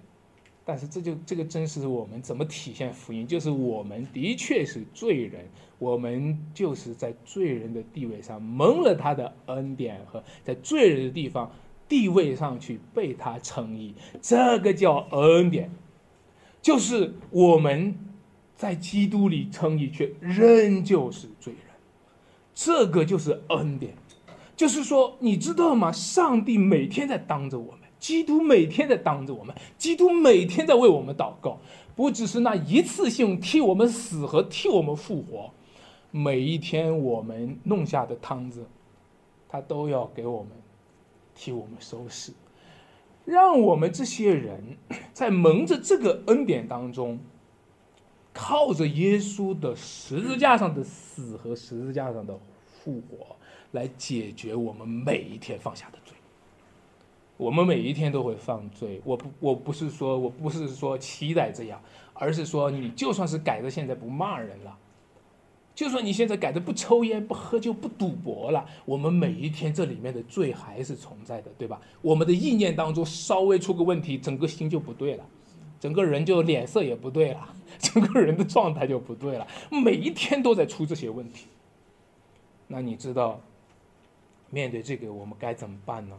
[0.66, 3.26] 但是这就这个真实的我们怎么体现福音？
[3.26, 5.46] 就是我们的确是罪人，
[5.80, 11.50] 我们就是在罪人的地位上蒙了他的恩典和在罪人的地方
[11.88, 15.71] 地位上去被他称义，这个叫恩典。
[16.62, 17.95] 就是我们
[18.56, 21.76] 在基督里称义，却仍旧是罪人，
[22.54, 23.93] 这个就是恩典。
[24.56, 25.91] 就是说，你知道吗？
[25.91, 27.82] 上帝每天在当着我们。
[27.98, 31.58] 基督每天在当着我们，基督每天在为我们祷告，
[31.95, 35.50] 不只是那一次性替我们死和替我们复活，
[36.12, 38.65] 每一天我们弄下的汤子，
[39.50, 40.52] 他都要给我们
[41.36, 42.32] 替我们收拾，
[43.26, 44.78] 让我们这些人
[45.13, 47.19] 在蒙着这个恩典当中，
[48.34, 53.36] 靠着耶稣的十字架上的死和十字架上的复活，
[53.71, 56.15] 来解决我们每一天放下的罪。
[57.38, 61.82] 我们每一天都会犯罪，我不，我不是说，我不是说期待这样，
[62.13, 64.78] 而是说，你就算是改的现在不骂人了，
[65.76, 71.82] 就算你现在改的不抽烟、不喝酒、不赌博了，我们每一天这里面的罪还是存在的，对吧？
[72.02, 75.26] 我们的意念当中稍微出个问题，整个心就不对了，
[75.80, 81.48] 整个人就脸色也不对了， 整个人的状态就不对了，每一天都在出这些问题。
[82.68, 83.42] 那你知道，
[84.50, 86.16] 面对这个我们该怎么办呢？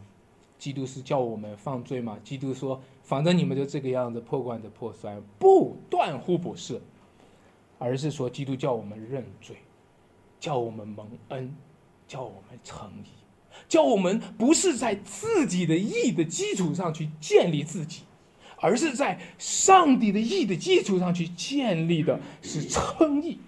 [0.59, 2.17] 基督是叫我们犯罪吗？
[2.23, 6.81] 基督说：“反正你们就这个样子，破罐子破摔，不断乎不是，
[7.77, 9.55] 而是说基督叫我们认罪，
[10.39, 11.55] 叫我们蒙恩，
[12.07, 13.09] 叫我们诚意，
[13.67, 18.03] 叫我们不是在自己的义的基础上去建立自己，
[18.59, 23.39] 而是在上帝的义的基础上去建立的是称义。”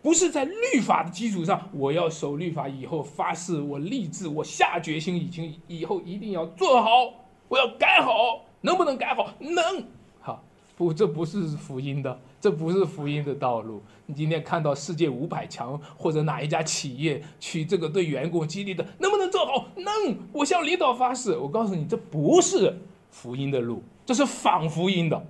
[0.00, 7.12] 不是在律法的基础上，我要守律法，以后发誓，我立志，我下决心，已经以后一定要做好，
[7.48, 9.34] 我要改好，能不能改好？
[9.40, 9.84] 能，
[10.20, 10.44] 好，
[10.76, 13.82] 不，这不是福音的，这不是福音的道路。
[14.06, 19.68] 你今天看到世界五百强或者哪一家企业去这个对员工激励的，能不能做好？
[19.76, 22.78] 能，我向领导发誓，我告诉你，这不是
[23.10, 25.26] 福音的路，这是反福音的。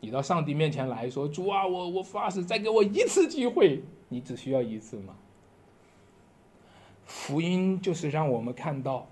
[0.00, 5.14] 你到上帝面前来说：“主啊，我我发誓，再给我一次机会。”你只需要一次吗？
[7.04, 9.06] 福音就是让我们看到，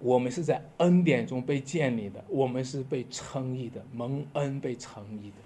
[0.00, 5.36] 我们是在恩典中被建立的，我们是被称义的，蒙恩被称义的。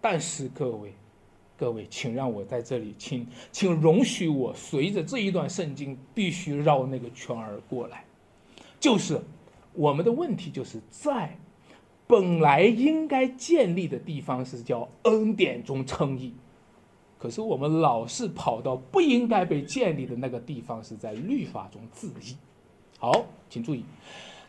[0.00, 0.94] 但是各位，
[1.56, 8.04] 各位，请让我在这里，请请容许我随着这一段圣经必须绕那个圈儿过来，
[8.78, 9.20] 就是
[9.74, 11.36] 我们的问题就是在。
[12.06, 16.34] 本来应该建立的地方是叫恩典中称义，
[17.16, 22.34] 可是我们老是跑到不应该被建立的那个地方，是在律法中自义。
[22.98, 23.84] 好，请注意，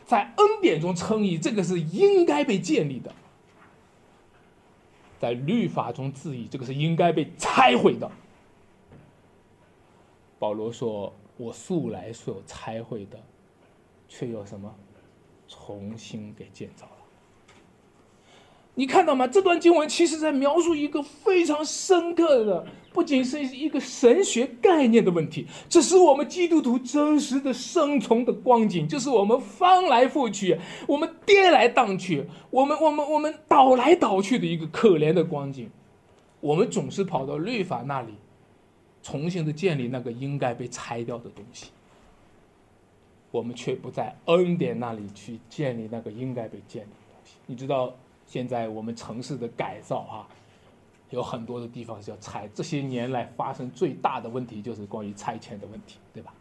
[0.04, 3.12] 在恩典中称义，这个是应该被建立的；
[5.22, 8.10] 在律法中质疑，这个是应该被拆毁的。
[10.36, 13.16] 保罗说：“我素来所拆毁的，
[14.08, 14.74] 却又什么
[15.46, 17.01] 重新给建造了。”
[18.74, 19.26] 你看到吗？
[19.26, 30.58] 这段经文其实在描述一个非常深刻的，不仅是一个神学概念的问题，这是我们基督徒真实的生存的光景，就是我们翻来覆去，
[30.88, 35.70] 我们跌来荡去，我们我们我们倒来倒去的一个可怜的光景。
[36.40, 38.14] 我们总是跑到律法那里，
[39.02, 41.66] 重新的建立那个应该被拆掉的东西，
[43.30, 47.34] 我们却不在恩典那里去建立那个应该被建立的东西。
[47.44, 47.94] 你知道？
[48.32, 50.26] 现在我们城市的改造啊，
[51.10, 52.48] 有很多的地方是要拆。
[52.54, 56.32] 这些年来发生最大的问题就是关于拆迁的问题，对吧？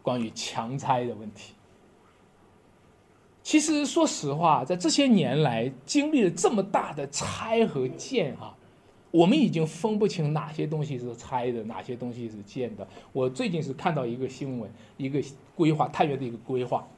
[0.00, 1.52] 关于强拆的问题。
[3.42, 8.56] 其实说实话，在这些年来经历了这么大的拆和建啊，
[9.10, 12.88] 我们已经分不清哪些东西是拆的，哪些东西是建的。
[13.12, 15.22] 我最近是看到一个新闻，一个
[15.54, 16.88] 规划太原的一个规划，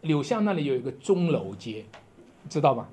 [0.00, 1.84] 柳巷那里有一个钟楼街，
[2.48, 2.88] 知道吗？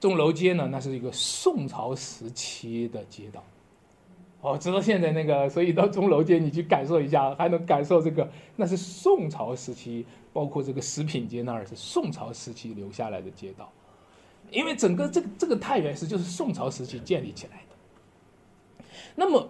[0.00, 3.42] 钟楼街呢，那是一个宋朝时期的街道，
[4.40, 13.72] 哦，直到现在那个，所以到钟楼街你去感受一下，还能感受这个，那是宋朝时期，包括这个食品街那儿是宋朝时期留下来的街道，
[14.52, 18.84] 因为整个这个这个太原市就是宋朝时期建立起来的。
[19.16, 19.48] 那么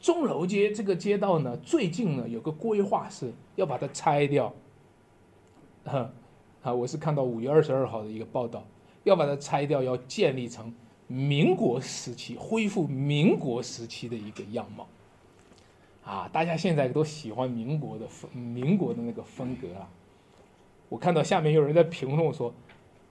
[0.00, 4.50] 钟楼街这个街道呢，最近呢有个规划是要把它拆掉，
[5.84, 6.10] 哈，
[6.62, 8.64] 啊，我是看到五月二十二号的一个报道。
[9.04, 10.72] 要把它拆掉，要建立成
[11.06, 14.86] 民国时期，恢复民国时期的一个样貌。
[16.04, 19.88] 啊，大家现在都喜欢民国的风，民国的那个风格啊。
[20.88, 22.52] 我看到下面有人在评论说，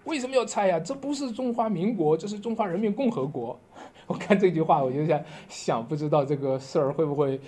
[0.04, 0.80] 为什么要拆呀？
[0.80, 3.58] 这不是中华民国，这是中华人民共和国。
[4.08, 7.40] 我看这句话，我就在想，不知道这个事儿会不会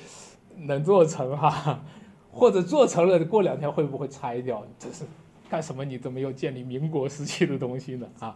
[0.56, 1.84] 能做成哈？
[2.32, 4.66] 或者做成了，过两天会不会拆掉？
[4.80, 5.04] 这是
[5.52, 5.84] 干什么？
[5.84, 8.08] 你怎么又建立民国时期的东西呢？
[8.20, 8.34] 啊？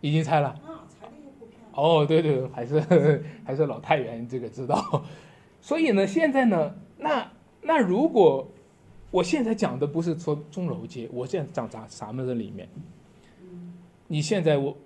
[0.00, 0.56] 已经拆了。
[1.72, 2.80] 哦，对对，还是
[3.44, 5.04] 还是老太原这个知道，
[5.60, 7.28] 所以呢，现在呢，那
[7.60, 8.46] 那如果
[9.10, 12.68] 我现在讲的不是说钟楼街，我现在讲咱咱们这里面，
[14.06, 14.76] 你现在我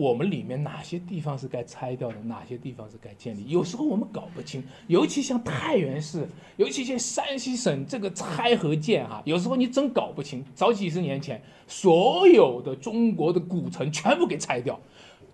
[0.00, 3.46] 我们里面哪些地方是该拆掉的，哪些地方是该建立？
[3.48, 6.26] 有时候我们搞不清，尤其像太原市，
[6.56, 10.42] 尤其像山西省这个拆和建哈，有时候你真搞不清。
[10.54, 14.80] 早几十年前，所有的中国的古城全部给拆掉。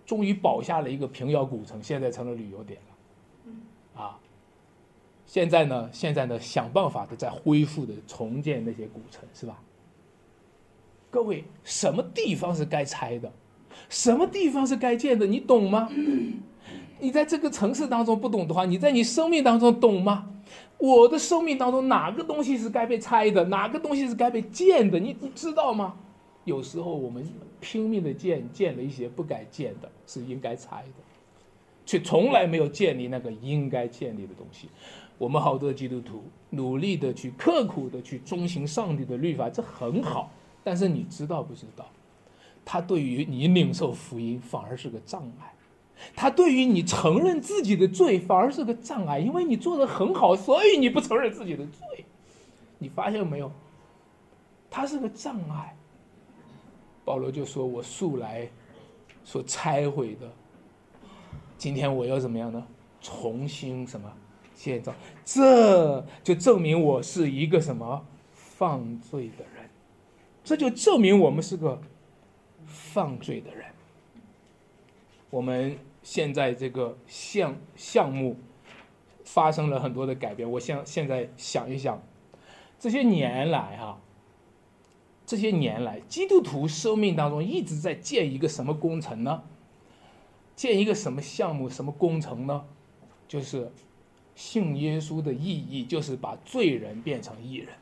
[0.05, 4.19] 终于保下了一个平遥古城，现在成了旅游点了，啊，
[5.27, 9.61] 现在呢，现在呢，想办法的在恢复的重建那些古城，是吧？
[11.11, 13.33] 各位，什么地方是该拆的，
[13.89, 15.89] 什么地方是该建的，你懂吗？
[16.99, 20.31] 你在这个城市当中不懂的话，你在你生命当中懂吗？
[20.79, 25.95] 我的生命当中哪个东西是该被拆的，哪个东西是该被建的，你你知道吗？
[26.45, 27.27] 有时候我们
[27.61, 31.03] 拼命的建建了一些不该建的，是应该拆的，
[31.85, 34.68] 却从来没有建立那个应该建立的东西。
[35.18, 40.31] 我们好多基督徒努力的去刻苦的去遵行上帝的律法，这很好。
[40.62, 41.87] 但是你知道不知道，
[42.67, 45.55] 他对于你领受福音反而是个障碍，
[46.14, 52.05] 他对于你承认自己的罪反而是个障碍，因为你做的很好，所以你不承认自己的罪。
[52.79, 53.51] 你发现没有？
[54.69, 55.75] 他是个障碍。
[57.05, 58.49] 保罗就说：“我素来
[59.23, 60.29] 所拆毁的，
[61.57, 62.67] 今天我要怎么样呢？
[63.01, 64.12] 重新什么
[64.57, 64.93] 建造？
[65.25, 69.71] 这就证明我是一个什么犯罪的人？
[70.43, 71.81] 这就证明我们是个
[72.77, 73.66] 犯罪的人。
[75.31, 78.37] 我们现在这个项项目
[79.24, 80.51] 发生了很多的改变。
[80.51, 82.01] 我现现在想一想，
[82.79, 84.01] 这些年来哈。”
[85.27, 89.43] 这些年来，基督徒生命当中一直在建一个什么工程呢？
[90.55, 92.64] 建一个什么项目、什么工程呢？
[93.27, 93.72] 就是
[94.37, 97.74] 信耶稣的意义，就是把罪人变成义人。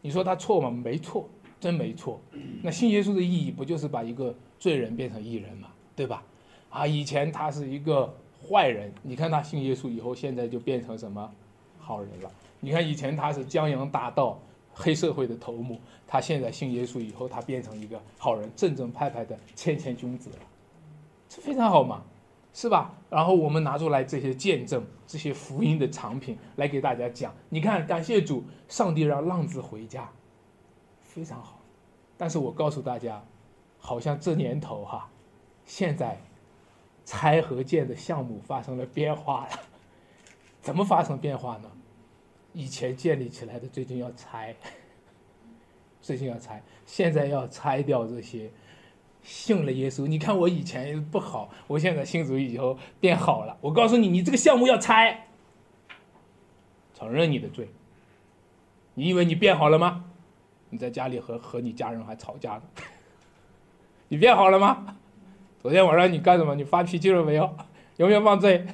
[0.00, 0.70] 你说他错吗？
[0.70, 1.28] 没错，
[1.60, 2.20] 真没错。
[2.62, 5.68] 那信耶稣的意义不就是把一个罪人变成义人吗？
[5.96, 6.22] 对吧？
[6.70, 11.30] 啊，以前他是一个坏人，你看他信耶稣以后，现在就变成什么
[11.78, 12.30] 好人了？
[12.60, 14.38] 你看以前他是江洋大盗。
[14.80, 20.36] 黑社会的头目，他现在信耶稣以后，他变成一个好人，正正派派的谦谦君子了，
[21.28, 22.04] 这非常好嘛，
[22.54, 22.94] 是吧？
[23.10, 27.34] 然后我们拿出来这些见证，这些福音的藏品来给大家讲。
[27.48, 30.08] 你看，感谢主，上帝让浪子回家，
[31.18, 31.58] 非常好。
[32.16, 33.20] 但是我告诉大家，
[33.76, 35.10] 好像这年头哈，
[35.64, 36.16] 现在
[37.04, 39.50] 拆和建的项目发生了变化了，
[40.60, 41.68] 怎么发生变化呢？
[42.52, 44.54] 以前建立起来的，最近要拆，
[46.00, 48.48] 最近要拆，现在要拆掉这些
[49.24, 50.06] 信了耶稣。
[50.06, 53.58] 你看我以前不好，我现在信主以后变好了。
[53.60, 55.26] 我告诉你，你这个项目要拆，
[56.94, 57.68] 承认你的罪。
[58.94, 60.07] 你以为你变好了吗？
[60.70, 62.62] 你在家里和和你家人还吵架呢。
[64.08, 64.96] 你变好了吗？
[65.60, 66.54] 昨天晚上你干什么？
[66.54, 67.54] 你发脾气了没有？
[67.96, 68.66] 有没有犯罪？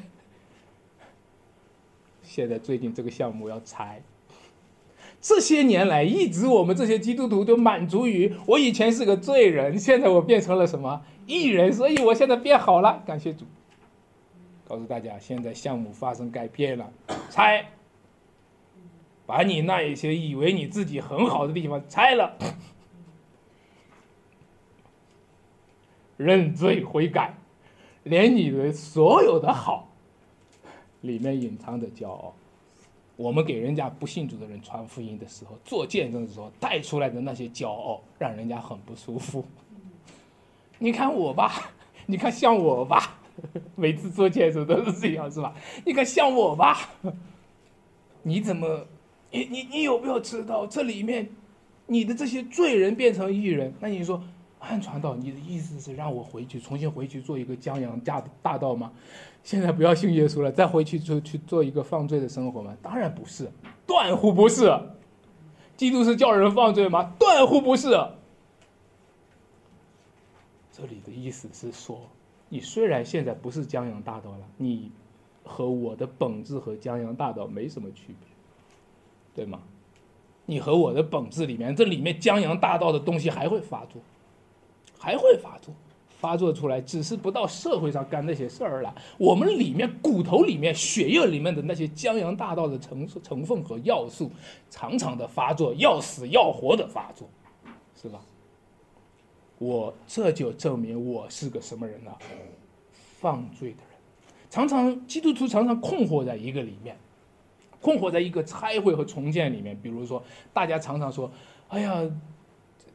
[2.22, 4.02] 现在最近这个项目要拆，
[5.20, 13.44] 这些年来一直我们这些基督徒都满足于我以前是个罪人，现在我变成了什么艺人，所以我现在变好了，感谢主。
[14.66, 16.92] 告诉大家，现在项目发生改变了，
[17.30, 17.68] 拆，
[19.26, 22.36] 把你那一些以为你自己很好的地方拆了，
[26.16, 27.34] 认罪悔改，
[28.02, 29.88] 连你的所有的好。
[31.00, 32.34] 里面隐藏的骄傲，
[33.16, 39.44] 我们给人家不信主的人传福音的时候，做见证的时候带出来的那些骄傲，让人家很不舒服。
[40.78, 41.70] 你看我吧，
[42.06, 43.18] 你看像我吧，
[43.74, 45.54] 每次做见证都是这样，是吧？
[45.84, 46.88] 你看像我吧，
[48.22, 48.86] 你怎么，
[49.34, 51.28] 你你你有没有知道这里面，
[51.88, 53.74] 你的这些罪人变成义人？
[53.80, 54.22] 那你说，
[54.60, 58.92] 汉传道，你的意思是让我回去重新回去做一个江洋大大盗吗？
[59.42, 62.76] 现在不要信耶稣了，再回去就去做一个犯罪的生活吗？
[62.80, 63.50] 当然不是，
[63.84, 64.72] 断乎不是。
[65.76, 67.12] 基督是叫人犯罪吗？
[67.18, 67.90] 断乎不是。
[70.70, 72.08] 这里的意思是说，
[72.48, 74.92] 你虽然现在不是江洋大盗了，你
[75.42, 78.33] 和我的本质和江洋大盗没什么区别，
[79.34, 79.60] 对吗？
[80.46, 84.00] 你和我的本质里面，这里面江洋大盗的东西还会发作，
[84.98, 85.74] 还会发作，
[86.08, 88.94] 发作出来，只是不到社会上干那些事儿了。
[89.16, 94.30] 我们里面骨头里面、血液里面的那些江洋大盗的成成分和要素，
[94.68, 97.26] 常常的发作，要死要活的发作，
[98.00, 98.20] 是吧？
[99.58, 102.10] 我这就证明我是个什么人呢？
[102.92, 103.98] 犯罪的人。
[104.50, 106.94] 常常基督徒常常困惑在一个里面。
[107.84, 110.24] 困惑在一个拆毁和重建里面，比如说，
[110.54, 111.30] 大家常常说
[111.68, 112.02] ：“哎呀，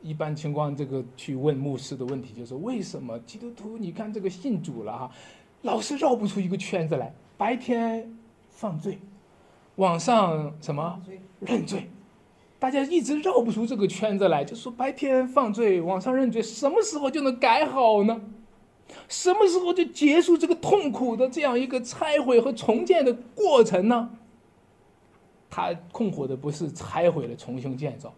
[0.02, 3.78] 一般情况，这个去问牧师的问题就是为什么基督徒？
[3.78, 5.12] 你看这个信主了哈，
[5.62, 7.14] 老是绕不出一个圈子来。
[7.38, 8.18] 白天
[8.50, 8.98] 犯罪，
[9.76, 11.00] 晚上什么
[11.40, 11.88] 认罪，
[12.58, 18.20] 大家一直绕不出这个圈子来，就说白天犯罪，晚上认罪，什么时候就能改好呢？
[19.08, 24.10] 什么时候就结束这个痛苦的这样一个拆毁和重建的过程呢？”
[25.50, 28.14] 他困惑的不是拆毁了重新建造，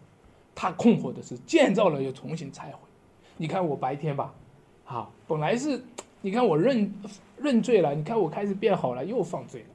[0.54, 2.78] 他困惑的是建造了又重新拆毁。
[3.36, 4.34] 你看我白天吧，
[4.84, 5.82] 啊，本来是，
[6.20, 6.92] 你看我认
[7.38, 9.66] 认罪了，你看我开始变好了，又犯罪了。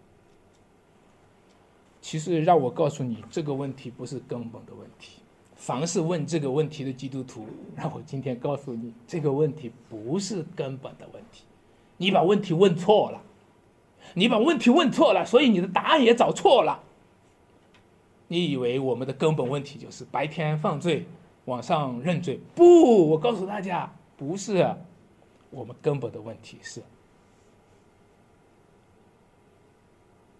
[1.99, 5.21] 其实让我告诉你，这个问题不是根本的问题。
[5.55, 11.43] 凡是问这个问题的基督徒，让我今天告诉你，这个问题不是根本的问题。
[11.97, 13.21] 你把问题问错了，
[14.13, 16.83] 你把问题问错了，所以你的答案也找错了。
[18.28, 21.05] 你以为我们的根本问题就是白天犯罪，
[21.45, 22.39] 晚上认罪？
[22.53, 24.75] 不，我告诉大家，不是。
[25.49, 26.84] 我们根本的问题是，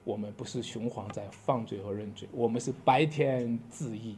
[0.04, 4.18] 我们不是循环在犯罪和认罪，我们是白天自缢，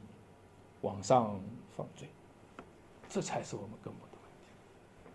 [0.81, 1.39] 晚上
[1.77, 2.07] 犯罪，
[3.07, 5.11] 这才是我们根本的问题。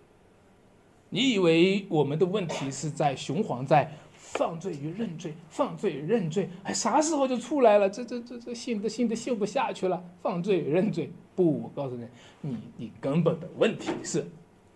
[1.11, 3.91] 你以为我们的问题是在循环在？
[4.35, 7.89] 犯罪与认罪，犯罪与认罪，哎，啥时候就出来了？
[7.89, 10.03] 这这这这信都信都信不下去了。
[10.23, 12.07] 犯罪与认罪，不，我告诉你，
[12.41, 14.27] 你你根本的问题是，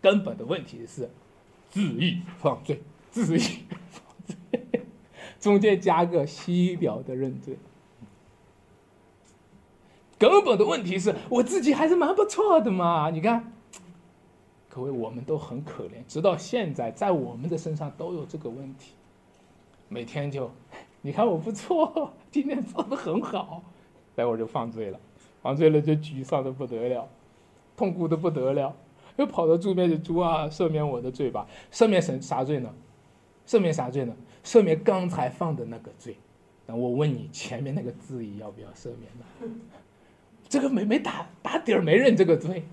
[0.01, 1.11] 根本的问题是，
[1.71, 2.81] 自缢犯罪，
[3.11, 4.03] 自缢犯
[4.51, 4.83] 罪，
[5.41, 7.59] 中间加个西表的认罪。
[10.19, 13.53] 根本的问题是我自己还是蛮不错的嘛，你看，
[14.69, 18.93] 各位我们都很可怜，直到现在，在我们的身上都有这个问题。
[19.89, 20.51] 每天就，
[21.03, 23.63] 你看我不错， 今天做的很好，
[24.15, 25.01] 待会儿就犯罪了，
[25.43, 27.09] 犯罪了就沮丧的不得了，
[27.77, 28.75] 痛苦的不得了，
[29.17, 32.73] 又跑到猪面前猪啊，赦免我的罪吧，赦免什啥罪呢？
[33.47, 34.15] 赦免啥罪呢？
[34.45, 36.17] 赦免刚才犯的那个罪。
[36.67, 39.57] 那我问你，前面那个字义要不要赦免呢？
[40.49, 42.65] 这个没没打打底儿，没认这个罪。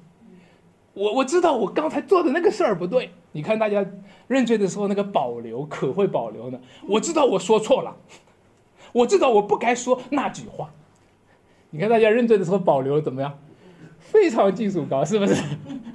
[0.93, 3.11] 我我知道我刚才做的那个事儿不对。
[3.36, 3.86] 你看大家
[4.29, 6.57] 认罪的时候那个保留可会保留呢？
[6.88, 7.93] 我知道我说错了，
[8.93, 10.71] 我知道我不该说那句话。
[11.69, 13.38] 你看大家认罪的时候保留怎么样？
[13.99, 15.36] 非常技术高，是不是？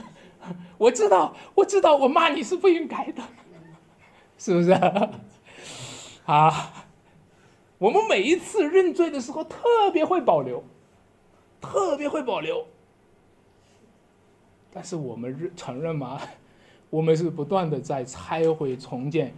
[0.76, 3.22] 我知道，我知道我骂你是不应该的，
[4.36, 4.72] 是不是？
[6.26, 6.84] 啊，
[7.78, 10.62] 我们每一次认罪的时候特别会保留，
[11.58, 12.66] 特别会保留。
[14.70, 16.20] 但是我们认承认吗？
[16.90, 19.32] 我们是不断的在拆毁重建。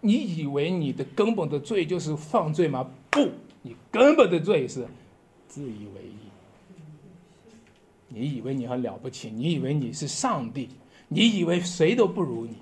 [0.00, 2.88] 你以为你的根本的罪就是犯罪吗？
[3.10, 3.28] 不，
[3.62, 4.86] 你根本的罪是
[5.48, 6.28] 自以为意。
[8.08, 9.30] 你以为你很了不起？
[9.30, 10.68] 你以为你是上帝？
[11.08, 12.54] 你以为谁都不如你？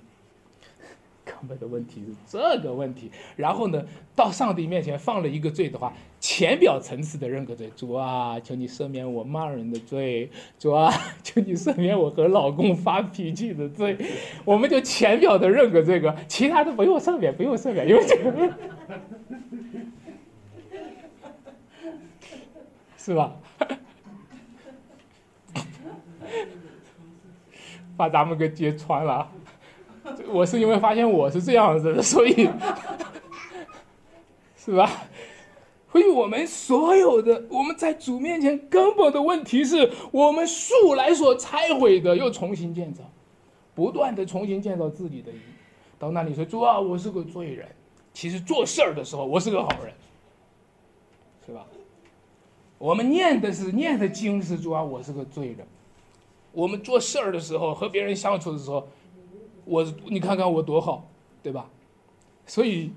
[1.27, 3.11] 根本的问题是这个问题。
[3.37, 5.93] 然后呢，到上帝面前犯了一个罪的话。
[6.18, 10.91] 浅表层次的认个罪，主啊，求你赦免我骂人的罪，主啊，
[11.22, 13.97] 求你赦免我和老公发脾气的罪，
[14.45, 18.55] 我们就浅表的认个这个，其他的不用赦免，不用赦免，因为这个，
[22.99, 23.37] 是吧？
[27.97, 29.31] 把咱们给揭穿了，
[30.33, 32.49] 我是因为发现我是这样子的， 所以，
[34.57, 34.91] 是吧？
[35.93, 43.03] 所以我们所有的我们在主面前根本的问题是我们素来所拆毁的，又重新建造，
[43.75, 45.33] 不断的重新建造自己的。
[45.99, 47.67] 到那里说主啊，我是个罪人。
[48.13, 49.95] 其实做事儿的时候，我是个好人，
[51.47, 51.65] 是吧？
[52.77, 55.67] 我们念的是念的经是主啊，我是个罪人。
[56.53, 58.87] 我们做事儿的时候和别人相处的时候，
[59.67, 61.07] 我你看看我多好，
[61.43, 61.69] 对吧？
[62.47, 62.91] 所以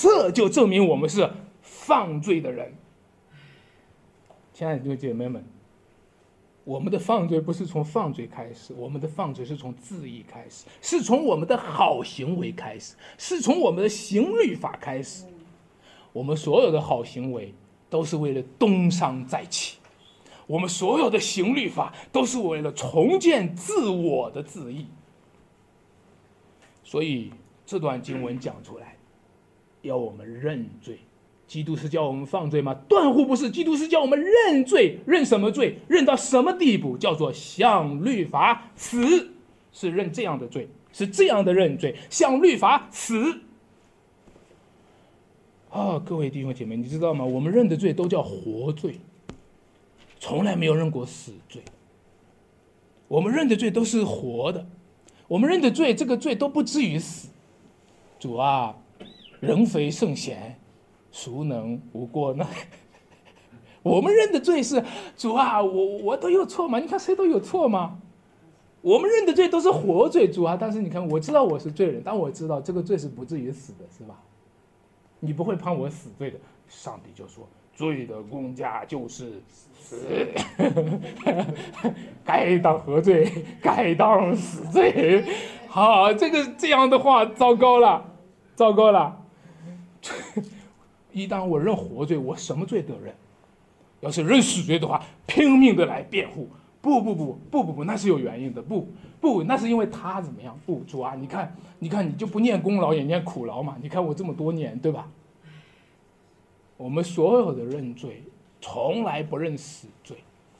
[0.00, 1.30] 这就证明我们是。
[1.68, 2.74] 犯罪的人，
[4.52, 5.44] 亲爱的弟兄姐妹们，
[6.64, 15.26] 我们的犯罪不是从犯罪开始，我们的犯罪是从自意开始，是从我们的好行为开始，是从我们的行律法开始。
[16.12, 17.54] 我们所有的好行为
[17.88, 19.78] 都是为了东山再起，
[20.48, 24.86] 我们所有的行律法都是为了重建自我的自意。
[26.96, 27.30] 所以
[27.66, 28.96] 这段经文讲出来，
[29.82, 31.00] 要我们认罪。
[31.46, 32.72] 基督是叫我们犯罪吗？
[32.88, 33.50] 断乎不是。
[33.50, 35.76] 基督是叫我们认罪，认什么罪？
[35.88, 36.96] 认到什么地步？
[36.96, 39.30] 叫做向律法死，
[39.74, 43.40] 是认这样的罪，是这样的认罪，向律法死。
[45.68, 47.26] 啊，各位弟兄姐妹，你知道吗？
[47.26, 48.98] 我们认的罪都叫活罪，
[50.18, 51.60] 从来没有认过死罪。
[53.06, 54.66] 我们认的罪都是活的，
[55.28, 57.28] 我们认的罪，这个罪都不至于死。
[58.18, 58.76] 主啊，
[59.40, 60.58] 人非圣贤。
[61.10, 62.46] 孰能无过呢？
[63.82, 64.84] 我们认的罪是
[65.16, 66.78] 主啊，我我都有错吗？
[66.78, 67.98] 你看谁都有错吗？
[68.82, 70.56] 我们认的罪都是活罪，主啊！
[70.60, 74.22] 但是你看，我知道我是罪人，但我知道这个罪是不至于死的，是吧？
[75.18, 76.38] 你不会判我死罪的。
[76.68, 79.40] 上帝就说：“罪的公价就是
[79.78, 80.26] 死，
[82.24, 83.30] 该当何罪？
[83.62, 85.22] 该当死罪。”
[85.68, 88.02] 好，这个这样的话，糟糕了，
[88.54, 89.22] 糟糕了。
[91.12, 93.14] 一旦我认活罪，我什么罪都认？
[94.00, 96.48] 要是认死罪的话，拼命的来辩护。
[96.80, 98.62] 不不不不不不，那是有原因的。
[98.62, 98.88] 不
[99.20, 100.58] 不，那是因为他怎么样？
[100.64, 103.76] 不，主啊，你看，你看，你就不念功劳也念苦劳嘛？
[103.82, 105.08] 你看我这么多年，对吧？
[106.76, 108.22] 我们所有的认罪，
[108.60, 110.16] 从来不认死罪。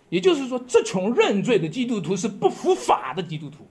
[0.08, 3.66] 也就是说，这群认罪的基督徒是不服法的基督徒，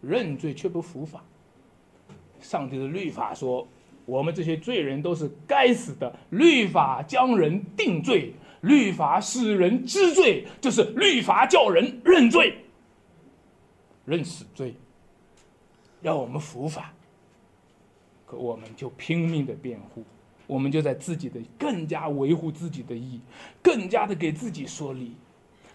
[0.00, 1.24] 认罪却不服法。
[2.40, 3.66] 上帝的律法说。
[4.06, 6.12] 我们这些罪人都是该死的。
[6.30, 12.56] 律法将人定罪，律法使人知罪，就是律法叫人认罪、
[14.04, 14.74] 认死罪，
[16.02, 16.92] 要我们伏法。
[18.26, 20.02] 可我们就拼命的辩护，
[20.50, 23.20] 我们就在自己的更加维护自己的义，
[23.62, 25.12] 更加的给自己说理，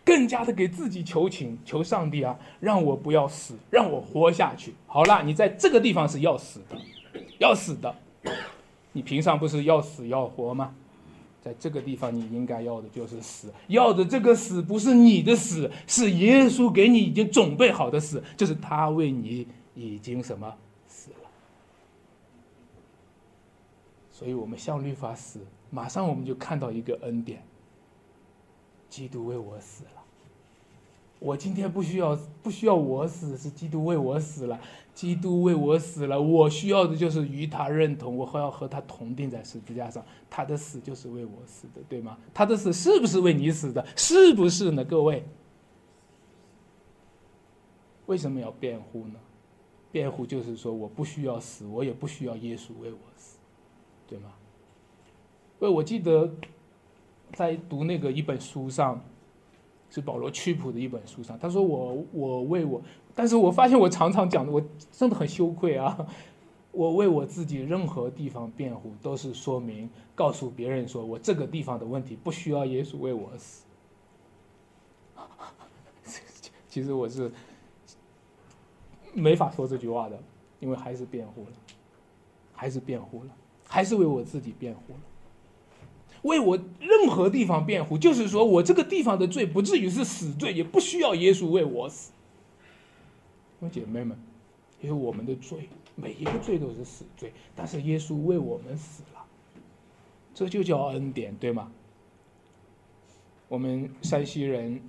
[0.03, 4.73] 更加的给自己求情，求上帝啊，让我不要死，让我活下去。
[4.85, 6.75] 好了，你在这个地方是要死的，
[7.39, 7.95] 要死的。
[8.91, 10.75] 你平常不是要死要活吗？
[11.41, 13.53] 在这个地方，你应该要的就是死。
[13.67, 20.53] 要的这个死不是你的死，是耶稣给你已经准备好的死，就是他为你已经什么
[20.87, 21.29] 死了。
[24.15, 27.43] 所以我们向律法死，马上我们就看到一个恩典：
[28.89, 29.89] 基督为我死了。
[31.19, 34.57] 我今天不需要，不需要我死，是基督为我死了。
[34.93, 40.01] 基督为我死了，我需要的就是与他认同，我还要和他同定在十字架上。
[40.29, 42.17] 他的死就是为我死的，对吗？
[42.33, 43.85] 他的死是不是为你死的？
[43.97, 44.85] 是不是呢？
[44.85, 45.25] 各位，
[48.05, 49.19] 为什么要辩护呢？
[49.91, 53.34] 辩护就是说，我不需要死，我也不需要耶稣为我死，
[55.59, 56.31] 因为我记得
[57.33, 59.01] 在读那个一本书上。
[59.87, 62.81] 是保罗曲普的一本书上，他说我我为我，
[63.13, 66.05] 但是我发现我常常讲的，我真的很羞愧啊！
[66.73, 73.63] 我为我自己任何地方辩护，都是说明告诉别人说我这个地方的问题不需要耶稣为我死。
[76.67, 77.31] 其实我是
[79.13, 80.19] 没法说这句话的，
[80.59, 81.51] 因为还是辩护了，
[82.51, 83.29] 还是辩护了，
[83.65, 84.99] 还是为我自己辩护了。
[86.25, 92.11] 为我任何地方辩护，就是说我这个地方的罪不至于是死罪，也不需要耶稣为我死。
[93.71, 94.17] 姐妹们，
[94.81, 99.25] 因为我们的罪，每一个罪都是死罪，但是耶稣为我们死了，
[100.33, 101.71] 这就叫恩典，对吗？
[103.47, 104.81] 我们山西人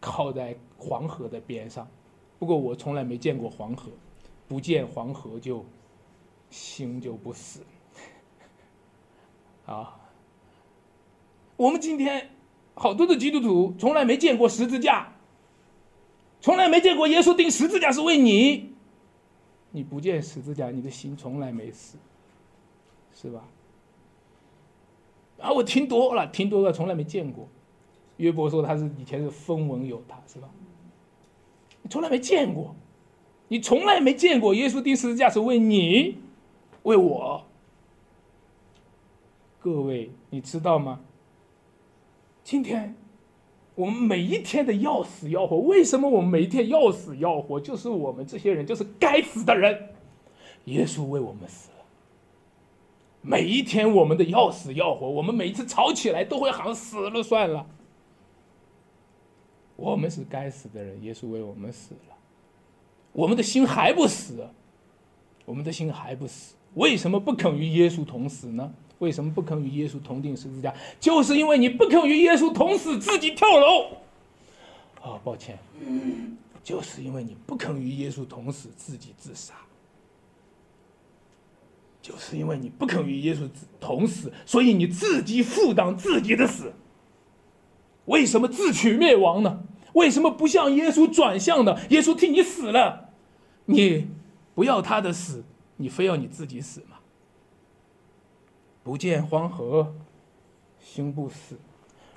[0.00, 1.88] 靠在黄河的边上，
[2.38, 3.90] 不过我从来没见过黄河，
[4.46, 5.64] 不见黄河就
[6.50, 7.60] 心就不死
[9.66, 10.00] 啊。
[11.56, 12.30] 我们今天
[12.74, 15.12] 好多的基督徒从来没见过十字架，
[16.40, 18.72] 从来没见过耶稣钉十字架是为你。
[19.70, 21.98] 你不见十字架，你的心从来没死，
[23.14, 23.44] 是吧？
[25.38, 27.48] 啊，我听多了，听多了，从来没见过。
[28.16, 30.48] 约伯说他是以前是风闻有他，是吧？
[31.82, 32.74] 你从来没见过，
[33.48, 36.18] 你从来没见过耶稣钉十字架是为你，
[36.84, 37.44] 为我。
[39.58, 41.00] 各位，你知道吗？
[42.46, 42.94] 今天，
[43.74, 47.58] 我们每一天的要死要活，为什么我们每一天要死要活？
[47.58, 49.88] 就是我们这些人，就是该死的人。
[50.66, 51.78] 耶稣为我们死了。
[53.20, 57.66] 每一天我们的要死要活，我们每一次吵起来都会喊死了算了。
[59.74, 62.14] 我们是该死的人，耶稣为我们死了，
[63.10, 64.48] 我们的心还不死，
[65.44, 68.72] 我们的心还不死，为什么不肯与耶稣同死呢？
[68.98, 70.74] 为什么不肯与耶稣同定十字架？
[70.98, 73.88] 就是因为你不肯与耶稣同死，自己跳楼。
[75.02, 75.58] 啊，抱歉，
[76.64, 79.54] 就是因为你不肯与耶稣同死，自己自杀。
[82.00, 83.48] 就是因为你不肯与耶稣
[83.80, 86.72] 同死，所以你自己负担自己的死。
[88.04, 89.64] 为什么自取灭亡呢？
[89.94, 91.76] 为什么不向耶稣转向呢？
[91.90, 93.10] 耶稣替你死了，
[93.64, 94.06] 你
[94.54, 95.42] 不要他的死，
[95.76, 96.95] 你非要你自己死吗？
[98.86, 99.96] 不见黄河
[100.80, 101.58] 心不死，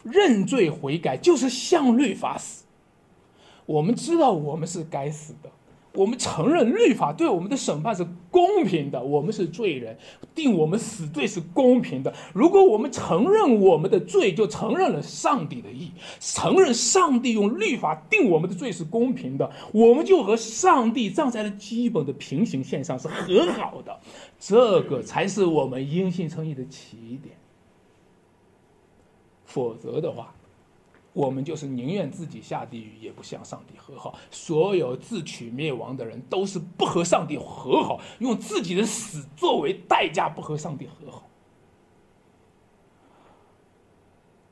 [0.03, 2.63] 认罪悔改就是向律法死。
[3.65, 5.49] 我们知道我们是该死的。
[5.93, 9.97] 我们承认律法对我们的审判是公平的，我们是罪人，
[10.35, 12.13] 定我们死罪是公平的。
[12.31, 23.99] 如果我们承认我们的罪，就承认了上帝的意，承认上帝用律法定我们的罪是公平的，我们就和上帝站在了基本的平行线上，是很好的。
[24.39, 27.35] 这个才是我们因信称义的起点。
[29.45, 30.35] 否则的话。
[31.19, 34.17] 我们就是宁愿自己下地狱，也不向上帝和好。
[34.31, 41.27] 所有自取灭亡的人，都是不和上帝和好，用自己的死作为代价，不和上帝和好。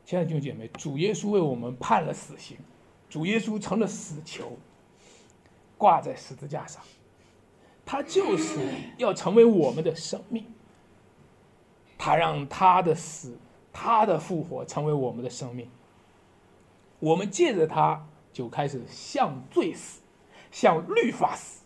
[0.03, 2.57] 亲爱的弟兄姐妹，主耶稣为我们判了死刑，
[3.09, 4.57] 主耶稣成了死囚，
[5.77, 6.83] 挂在十字架上，
[7.85, 8.59] 他就是
[8.97, 10.43] 要成为我们的生命。
[11.97, 13.37] 他让他的死，
[13.71, 15.65] 他的复活，成为我们的生命。
[16.99, 20.01] 我们借着它，就开始向罪死，
[20.51, 21.63] 向律法死，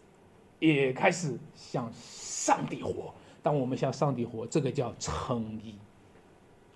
[0.59, 3.13] 也开始向上帝活。
[3.41, 5.75] 当我们向上帝活，这个叫诚意。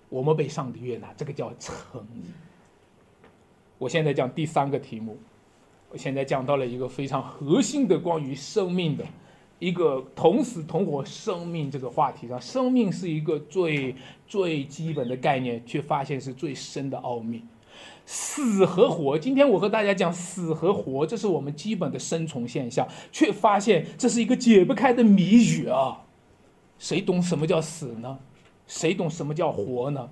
[0.08, 2.22] 我们被上帝悦纳，这个叫诚意。
[3.76, 5.18] 我现在讲第三个题目，
[5.90, 9.04] 我现在讲到了一个非常核心的关于生命的
[9.58, 12.40] 一个同死同活生命这个话题上。
[12.40, 13.94] 生命是一个最
[14.26, 17.42] 最基本的概念，却发现是最深的奥秘。
[18.08, 26.02] 死和活，今天我和大家讲死和活，这是我们基本的生存现象，却发现这是一个解不开的谜语啊！
[26.78, 28.18] 谁懂什么叫死呢？
[28.68, 30.08] 谁懂什么叫活呢？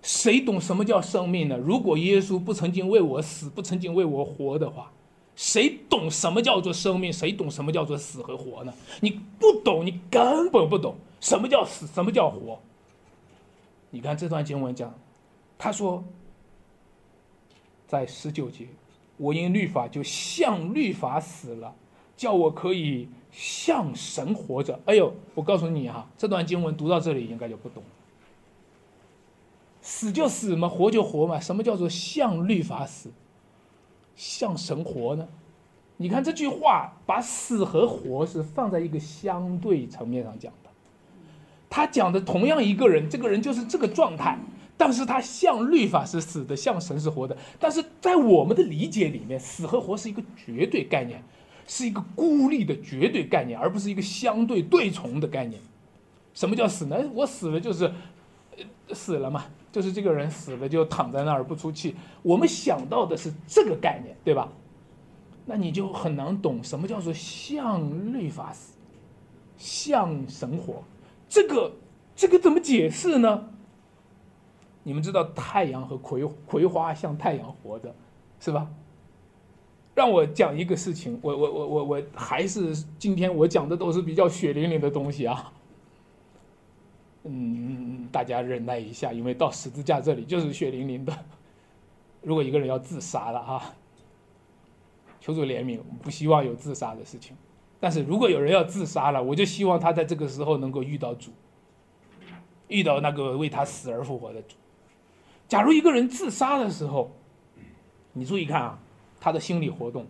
[0.00, 1.58] 谁懂什么叫生命呢？
[1.58, 4.90] 如果耶稣不曾经为我死，不曾经为我活的话，
[5.34, 7.12] 谁懂什么叫做生命？
[7.12, 8.72] 谁懂什么叫做死和活呢？
[9.00, 12.58] 你不懂，你根本不懂什么叫死，什么叫活。
[13.90, 14.94] 你看这段经文讲，
[15.58, 16.02] 他说。
[17.86, 18.66] 在十九节，
[19.16, 21.74] 我因律法就向律法死了，
[22.16, 24.80] 叫我可以向神活着。
[24.86, 27.82] 哎呦，我告诉你哈，这段经文读到这里应该就不懂。
[29.80, 33.10] 死就死嘛，活就活嘛，什么叫做向律法死，
[34.16, 35.28] 向神活呢？
[35.98, 40.70] 你看这句话，把死和活是放在一个相对层面上讲的。
[41.70, 44.38] 他讲的同样一个人，这个人就是这个状态。
[44.76, 47.36] 但是他像律法是死的，像神是活的。
[47.58, 51.22] 但是在我们的理解里面，死和活是一个绝对概念，
[51.66, 55.60] 是一个孤立的绝对概念，而不是一个相对对从的概念。
[56.34, 56.98] 什么叫死呢？
[57.14, 57.90] 我死了就是，
[58.92, 61.96] 死了嘛，就是这个人死了就躺在那儿不出气。
[62.22, 64.52] 我们想到的是这个概念，对吧？
[65.46, 68.74] 那你就很难懂什么叫做像律法死，
[69.56, 70.82] 像神活。
[71.28, 71.72] 这个
[72.14, 73.48] 这个怎么解释呢？
[74.86, 77.92] 你们知道太阳和葵葵花像太阳活的，
[78.38, 78.70] 是吧？
[79.96, 85.52] 让我讲一个事情，我我我我我还是今天我讲的都是比较血淋淋的东西啊。
[87.24, 91.12] 嗯，大家忍耐一下，因为到十字架这里就是血淋淋的。
[92.22, 93.74] 如果一个人要自杀了啊，
[95.20, 97.36] 求主怜悯，不希望有自杀的事情。
[97.80, 101.32] 但是如果有人要自杀了，我就希望他在这个时候能够遇到主，
[102.68, 104.54] 遇到那个为他死而复活的主。
[105.48, 107.10] 假如一个人自杀的时候，
[108.12, 108.78] 你注意看啊，
[109.20, 110.04] 他的心理活动，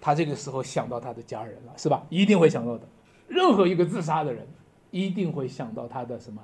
[0.00, 2.06] 他这个时候想到他的家人了，是吧？
[2.08, 2.86] 一定会想到的。
[3.26, 4.46] 任何一个自杀的人，
[4.90, 6.40] 一定会想到他的什么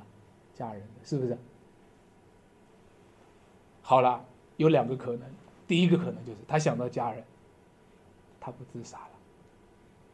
[0.55, 1.39] 家人，是不是？
[3.81, 4.25] 好了，
[4.57, 5.23] 有两个可能，
[5.67, 7.23] 第一个可能就是他想到家人，
[8.41, 9.11] 他不自杀了，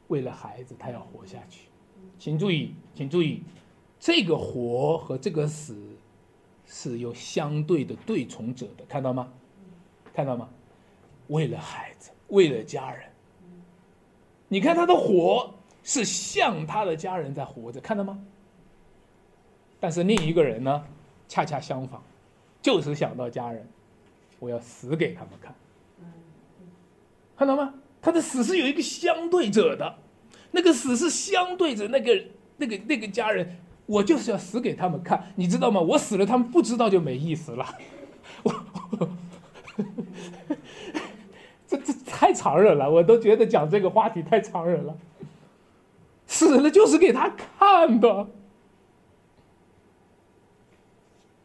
[0.09, 1.69] 为了孩子，他要活下去。
[2.19, 3.43] 请注意，请注意，
[3.99, 5.94] 这个活和这个死。
[6.67, 9.33] 是有相对的对从者的，看到吗？
[10.15, 10.49] 看到吗？
[11.29, 13.03] 为了孩子，为了家人。
[14.49, 15.53] 你看他的火
[15.83, 18.19] 是像他的家人在活着，看到吗？
[19.81, 20.85] 但是另一个人呢，
[21.29, 22.01] 恰恰相反，
[22.63, 23.67] 就是想到家人，
[24.39, 25.55] 我要死给他们看。
[27.37, 27.75] 看到吗？
[28.01, 29.99] 他的死是有一个相对者的，
[30.51, 32.25] 那个死是相对着那个
[32.59, 33.57] 那个那个家人，
[33.87, 35.81] 我就是要死给他们看，你知道吗？
[35.81, 37.67] 我死了，他们不知道就没意思了。
[38.43, 38.55] 我，
[41.67, 44.97] 这这太残忍了，我都觉得讲这个话题太残忍了。
[46.27, 48.29] 死了就是给他看的，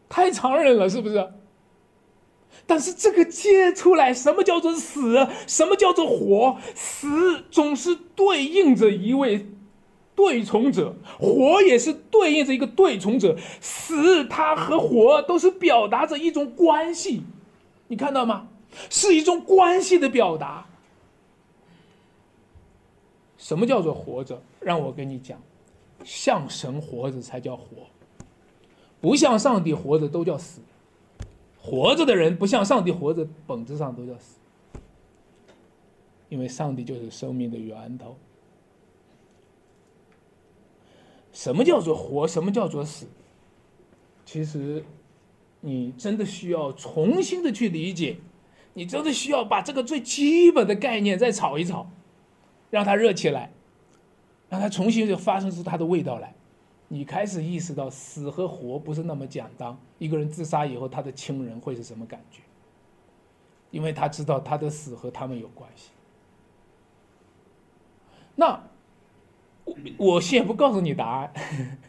[0.07, 1.33] 太残忍了，是不是？
[2.65, 5.27] 但是这个接出来，什么叫做死？
[5.47, 6.57] 什么叫做活？
[6.75, 9.47] 死总是对应着一位
[10.19, 13.37] 对从者，活也是对应着一个对从者。
[13.61, 17.23] 死，它和活都是表达着一种关系，
[17.87, 18.49] 你看到吗？
[18.89, 20.65] 是一种关系的表达。
[23.37, 24.41] 什么叫做活着？
[24.59, 25.41] 让我跟你讲，
[26.03, 27.87] 像神活着才叫活，
[28.99, 30.59] 不像上帝活着都叫死。
[31.61, 34.37] 活着的人不像上帝活着，本质上都叫死，
[36.27, 38.17] 因为上帝就是生命的源头。
[41.39, 42.27] 什么叫做活？
[42.27, 43.07] 什么叫做死？
[44.25, 44.83] 其实，
[45.61, 48.17] 你真的需要重新的去理解，
[48.73, 51.89] 你真的需要把这个最基本的概念再炒一炒，
[52.69, 53.53] 让它热起来，
[54.49, 56.35] 让它重新就发生出它的味道来。
[56.89, 59.77] 你开始意识到死和活不是那么简单。
[59.97, 62.41] 一个人自杀以后，他的亲人会是什么感觉？
[63.71, 65.91] 因为他知道他的死和他们有关系。
[68.35, 68.61] 那
[69.97, 71.33] 我先不告诉你答案，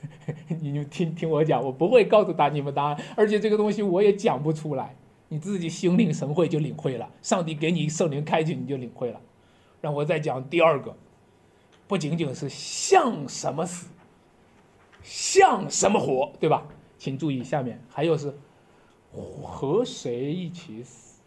[0.60, 4.94] 你就听听我讲，我不会告诉他你们答案，而且这个东西我也讲不出来，
[5.28, 7.10] 你自己心领神会就领会了。
[7.22, 9.20] 上帝给你圣灵开启，你就领会了。
[9.80, 10.94] 让我再讲第二个，
[11.86, 13.88] 不仅仅是像什么死。
[15.02, 16.66] 像什么活，对吧？
[16.98, 18.34] 请注意下面还有是
[19.42, 21.22] 和谁一起死，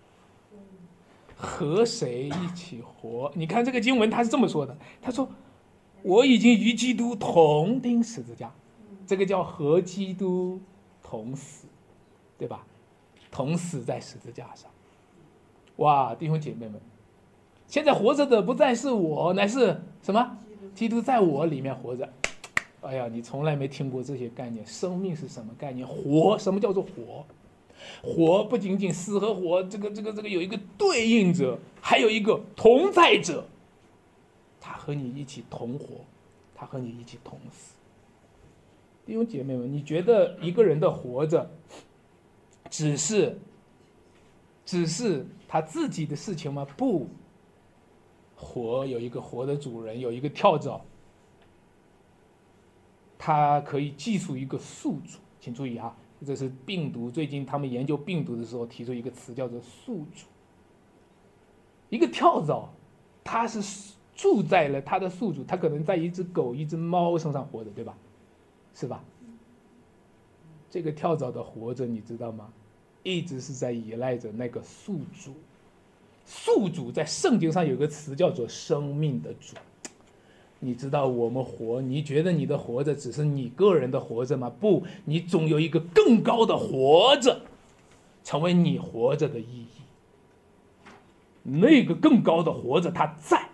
[1.36, 3.32] 和谁一起活？
[3.34, 5.28] 你看这个经文，他是这么说的：他说，
[6.04, 8.54] 我已经与基督同钉十字架，
[9.08, 10.60] 这个叫和基督
[11.02, 11.66] 同死，
[12.38, 12.66] 对吧？
[13.32, 14.70] 同死在十字架上。
[15.78, 16.80] 哇，弟兄姐妹们，
[17.68, 20.38] 现在活着的不再是我，乃是什么？
[20.76, 22.08] 基督在我里面活着。
[22.82, 24.66] 哎呀，你从来没听过这些概念。
[24.66, 25.88] 生命是什么概念？
[25.88, 27.26] 活，什么叫做活？
[28.02, 33.46] 活不仅仅死和活，这个这个这个有一个对应者，还有一个同在者。
[34.66, 36.06] 他和你一起同活，
[36.56, 37.74] 他和你一起同死。
[39.06, 41.52] 弟兄姐妹们，你觉得一个人的活着，
[42.70, 43.38] 只是，
[44.66, 46.66] 只是他自己的事情吗？
[46.78, 47.10] 不，
[48.38, 50.80] 活有一个活的主人，有一个跳蚤。
[53.18, 55.94] 它可以记述一个宿主，请注意啊，
[56.26, 57.12] 这是病毒。
[57.12, 60.26] 最近他们研究病毒的时候提出一个词，叫做宿主。
[61.90, 62.70] 一个跳蚤，
[63.26, 63.62] 它是
[64.16, 67.96] 住在了他的宿主，他可能在一只狗、一只猫身上活着，对吧？
[68.76, 69.04] 是吧？
[70.70, 72.50] 这个跳蚤的活着，你知道吗？
[73.04, 75.34] 一直是在依赖着那个宿主。
[76.26, 79.56] 宿主在圣经上有个词叫做生命的主。
[80.60, 81.82] 你知道我们活？
[81.82, 84.50] 你觉得你的活着只是你个人的活着吗？
[84.50, 87.42] 不，你总有一个更高的活着，
[88.24, 89.68] 成为你活着的意义。
[91.44, 93.50] 那个更高的活着，他在，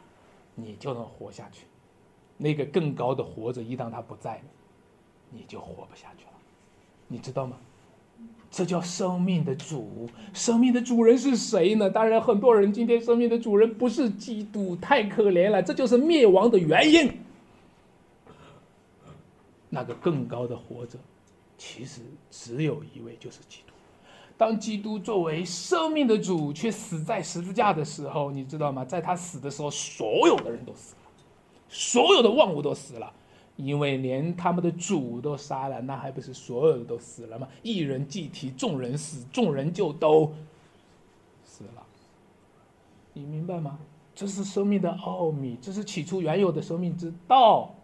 [0.62, 1.64] 你就能活下去；
[2.38, 4.44] 那个更高的活着，一旦他不在了，
[5.30, 6.32] 你就活不下去了。
[7.08, 7.58] 你知道吗？
[8.52, 11.90] 这叫生命的主，生命的主人是谁呢？
[11.90, 17.12] 当然，很多人今天生命的主人不是基督，太可怜了，这就是灭亡的原因。
[19.70, 20.98] 那个更高的活着，
[21.58, 22.02] 其实
[22.32, 23.69] 只有一位，就是基督。
[24.40, 28.86] 当基督作为生命的主却死在十字架的时候，你知道吗？
[28.86, 31.12] 在他死的时候，所有的人都死了，
[31.68, 33.12] 所有的万物都死了。
[33.58, 37.50] 因为连他们的主都杀了，那还不是所有的都死了吗？
[37.64, 40.32] 一人既提，众人死，众人就都
[41.44, 41.86] 死了。
[43.12, 43.78] 你明白吗？
[44.16, 47.76] 这是生命的奥秘，这是起初原有的生命之道。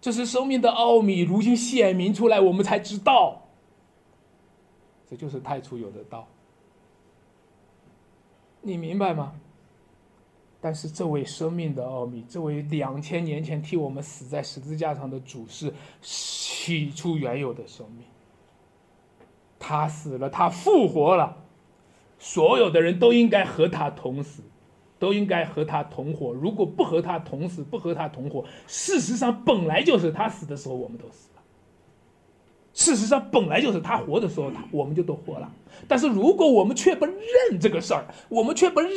[0.00, 3.42] 这是生命的奥秘，如今显明出来，我们才知道。
[5.16, 6.26] 就是太初有的道。
[8.60, 9.34] 你明白吗？
[10.60, 18.06] 但是这位生命的奥秘，这位两千年前替我们死在十字架上的主是起初原有的生命。
[19.58, 21.36] 他死了，他复活了，
[22.18, 24.42] 所有的人都应该和他同死，
[24.98, 26.32] 都应该和他同活。
[26.32, 31.28] 如果不和他同死，不和他同活，事实上本来就是他死的时候我们都死。
[32.74, 35.50] 事实上本来就是他活的时候，他我们就都活了。
[35.88, 38.90] 但是如果我们却不认这个事儿，我们却不认，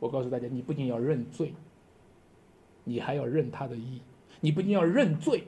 [0.00, 1.54] 我告诉大家，你不仅要认罪，
[2.82, 4.02] 你还要认他的义。
[4.40, 5.46] 你不仅要认罪，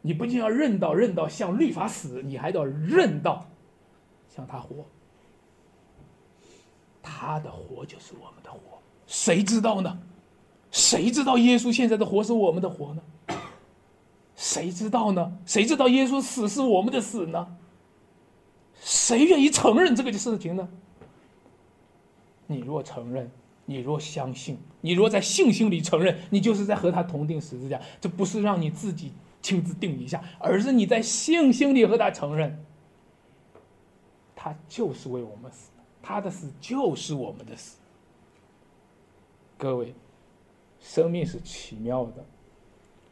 [0.00, 3.46] 你不仅要认到认到向律法死，你还要认到
[4.28, 4.86] 向他活。
[7.02, 8.58] 他的活就是我们的活，
[9.06, 9.98] 谁知道呢？
[10.70, 13.35] 谁知道耶稣现在的活是我们的活呢？
[14.36, 15.38] 谁知道呢？
[15.46, 17.56] 谁知道耶稣死是我们的死呢？
[18.78, 20.68] 谁愿意承认这个事情呢？
[22.46, 23.30] 你若承认，
[23.64, 27.80] 你若相信，你若在信心里承认，你就是在和他同定十字架。
[28.00, 32.62] 这不是让你自己亲自定一下，而是你在信心里和他承认，
[34.36, 35.70] 他就是为我们死，
[36.02, 37.78] 他的死就是我们的死。
[39.56, 39.94] 各位，
[40.78, 42.24] 生命是奇妙的，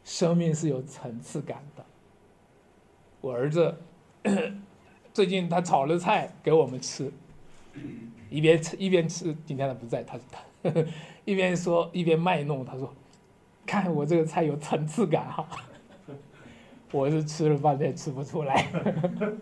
[0.05, 1.83] 生命是有层次感的。
[3.19, 3.75] 我儿子。
[5.13, 7.09] 最近他炒了菜给我们吃，
[8.29, 9.33] 一边吃一边吃。
[9.45, 10.73] 今天他不在，他他
[11.23, 12.65] 一边说一边卖弄。
[12.65, 12.93] 他说
[13.65, 15.47] ：“看我这个菜有层次感哈。
[16.91, 18.67] ”我是吃了半天吃不出来，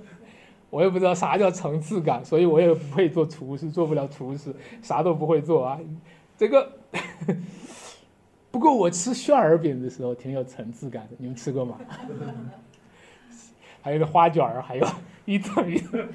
[0.70, 5.80] 我也不知道啥叫层次感，所以我也不会做厨师，做不了厨师，啥都不会做啊。
[6.38, 6.72] 这个
[8.54, 11.80] 不过我吃馅儿饼的时候挺有层次感的，你们吃过吗？
[13.82, 14.88] 还有个花卷儿，还有。
[15.26, 16.08] 一层一层，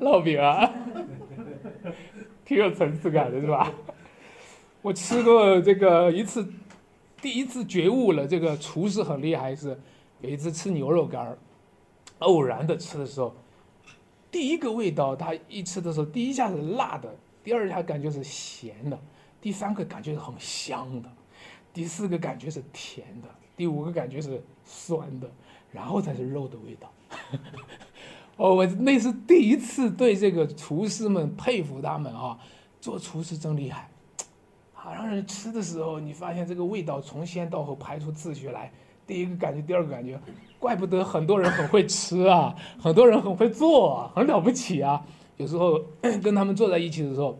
[0.00, 0.68] 烙饼啊，
[2.44, 3.72] 挺有层次感的是吧？
[4.82, 6.44] 我吃过这个一次，
[7.22, 9.54] 第一次觉悟了，这个厨师很厉害。
[9.54, 9.78] 是
[10.20, 11.38] 有一次吃牛肉干儿，
[12.18, 13.32] 偶然的吃的时候，
[14.30, 17.14] 第一个味道，他一吃的时候，第一下是辣的，
[17.44, 18.98] 第二下感觉是咸的，
[19.44, 21.12] 第三个感觉是很香的，
[21.70, 25.30] 第四个感觉是甜的，第五个感觉是酸的，
[25.70, 26.90] 然后才是肉的味道。
[28.38, 32.38] 哦，我那是第一次对这个厨师们佩服他们啊，
[32.80, 33.90] 做厨师真厉害，
[34.74, 38.72] 啊，让人吃的时候，你发现这个味道从先到后排出次序来，
[39.06, 40.18] 第一个感觉，第二个感觉，
[40.58, 45.04] 怪不得很多人很会吃啊，很多人很会做啊，很了不起啊。
[45.36, 45.78] 有时候
[46.22, 47.38] 跟他们坐在一起的时候，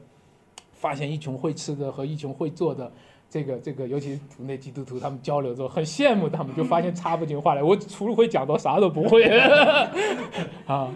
[0.85, 2.93] 发现一群会吃的和一群会做的。
[3.31, 7.63] 这个这个，尤其是族内基督徒，他们交流之后很羡慕他们，就发现插不进话来。
[7.63, 9.25] 我除了会讲到啥都不会
[10.69, 10.93] 啊。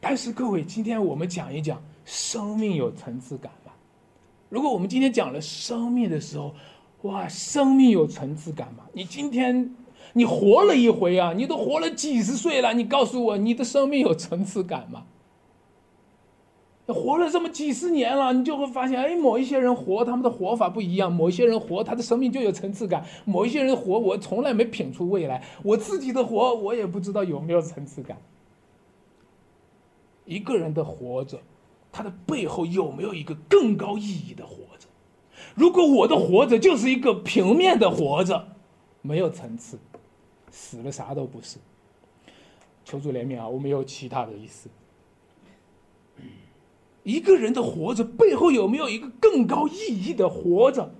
[0.00, 3.74] 但是各位，今天我们讲一讲生命有层次感吧。
[4.48, 6.54] 如果我们今天讲了生命的时候，
[7.02, 8.84] 哇，生命有层次感吗？
[8.92, 9.74] 你今天
[10.12, 15.02] 你活了一回啊，你都活了几十岁了，你告诉我，你的生命有层次感吗？
[16.92, 25.42] 活了这么几十年了，你就会发现，哎，某一些人活，他们的活法不一样；某一些人活，他的生命就有层次感；某一些人活，我从来没品出未来。
[25.62, 28.18] 我自己的活，我也不知道有没有层次感。
[30.26, 31.40] 一个人的活着，
[31.90, 34.86] 他的背后有没有一个更高意义的活着？
[35.54, 38.46] 如果我的活着就是一个平面的活着，
[39.00, 39.78] 没有层次，
[40.50, 41.58] 死了啥都不是。
[42.84, 43.48] 求主怜悯啊！
[43.48, 44.68] 我没有其他的意思。
[47.04, 50.92] 一个人的活着背后有没有一个更高意义的活着？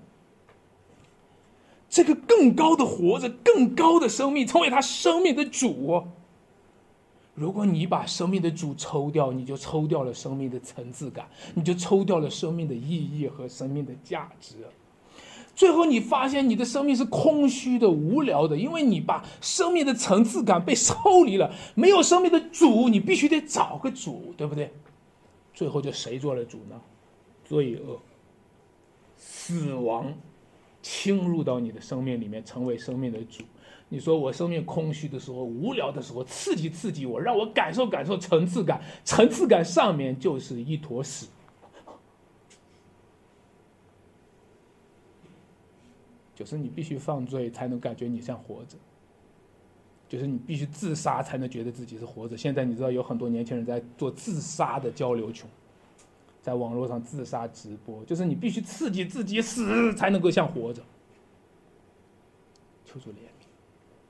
[1.89, 6.05] 这个更高的活着，更高的生命，成为他生命的主。
[7.35, 14.55] 如果你把生命的主抽掉，你就抽掉了生命的层次感，你就抽掉了生命的意义和生命的价值。
[15.55, 21.53] 最后，你发现你的生命是空虚的、无聊的，因为你把生命的层次感被抽离了。
[21.75, 24.73] 没有生命的主，你必须得找个主，对不对？
[25.55, 26.81] 最后就谁做了主呢？
[27.45, 28.01] 罪恶、
[29.17, 30.13] 死亡
[30.83, 33.45] 侵入到你的生命里面，成为生命的主。
[33.89, 38.83] 你说我生命空虚的时候、无聊的时候，刺激刺激我，让我感受感受层次感。
[39.05, 41.29] 层次感上面就是一坨屎，
[46.35, 48.77] 就是你必须犯罪才能感觉你像活着。
[50.15, 52.37] 就是你必须自杀才能觉得自己是活着。
[52.37, 55.45] 现在你知道有很多年轻人在做自杀的交流群，
[56.41, 60.81] 在网络上自杀直播，就是你必须刺激自己死才能够像活着。
[62.87, 63.47] 求主怜悯，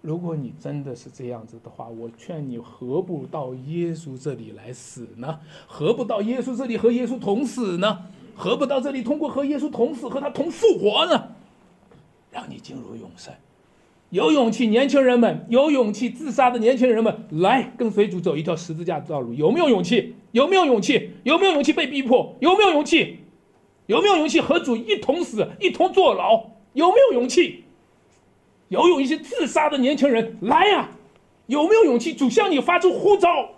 [0.03, 5.41] 如果你真的是这样子的话，我劝你何不到耶稣这里来死呢？
[5.67, 8.07] 何不到耶稣这里和耶稣同死呢？
[8.37, 11.29] 何不到这里通过和耶稣同死和他同复活呢？
[12.31, 13.33] 让你进入永生。
[14.15, 19.35] 有勇气，年轻人们有勇气自杀的年轻人们，来跟随主走一条十字架的道路。
[19.35, 20.15] 有没有勇气？
[20.31, 21.11] 有没有勇气？
[21.25, 22.37] 有没有勇气被逼迫？
[22.39, 23.19] 有没有勇气？
[23.87, 26.51] 有没有勇气和主一同死，一同坐牢？
[26.75, 27.65] 有没有勇气？
[28.69, 30.91] 有勇气自杀的年轻人，来呀！
[31.47, 32.15] 有没有勇气？
[32.15, 33.49] 主向你发出呼召。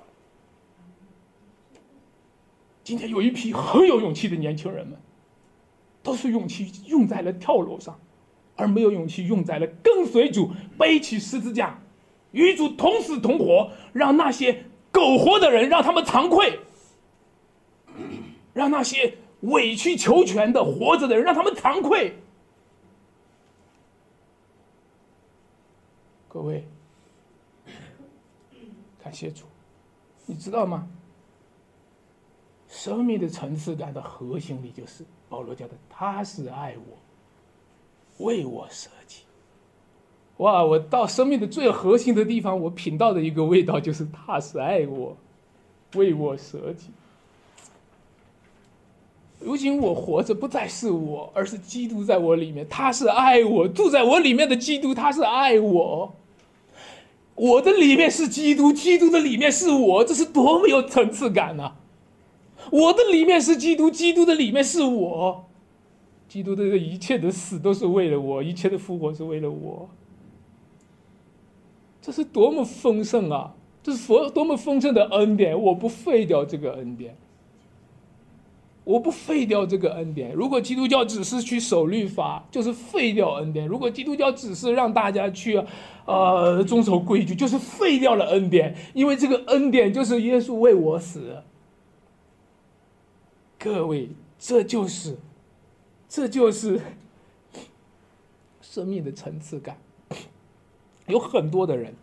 [2.82, 4.98] 今天有一批很有勇气的年轻人们，
[6.02, 8.00] 都是勇气用在了跳楼上，
[8.56, 11.78] 而没有勇气用在了跟随主、背起十字架、
[12.32, 16.58] 与主同死同活，让那些苟活的人让他们惭愧，
[18.52, 22.16] 让那些委曲求全的活着的人让他们惭愧。
[26.28, 26.66] 各位。
[29.02, 29.44] 感谢主，
[30.26, 30.88] 你知道吗？
[32.68, 36.98] 生命的层次感的核心里，就是保罗讲的，他是爱我，
[38.18, 39.22] 为我舍己。
[40.38, 40.64] 哇！
[40.64, 45.16] 我到生命的最核心的地方，我品到的一个味道，就是他是爱我，
[45.94, 46.88] 为我舍己。
[49.40, 52.66] 如今我活着，不再是我，而是基督在我里面。
[52.68, 56.14] 他是爱我，住在我里面的基督，他是爱我。
[57.34, 61.72] 我的里面是基督，基督的里面是我，这是多么有层次感呐！
[62.70, 65.45] 我的里面是基督，基督的里面是我，
[66.28, 69.88] 基督的一切的死都是为了我，一切的复活是为了我。
[72.02, 73.54] 这是多么丰盛啊！
[73.82, 75.60] 这是佛多么丰盛的恩典！
[75.60, 77.16] 我不废掉这个恩典。
[78.84, 80.32] 我不废掉这个恩典。
[80.32, 85.60] 如果基督教只是去守律法，就是废掉恩典；如果基督教只是让大家去，
[86.04, 88.76] 呃，遵守规矩，就是废掉了恩典。
[88.94, 91.42] 因为这个恩典就是耶稣为我死。
[93.58, 95.18] 各位，这就是，
[96.08, 96.80] 这就是
[98.60, 99.76] 生命的层次感。
[101.06, 101.94] 有很多的人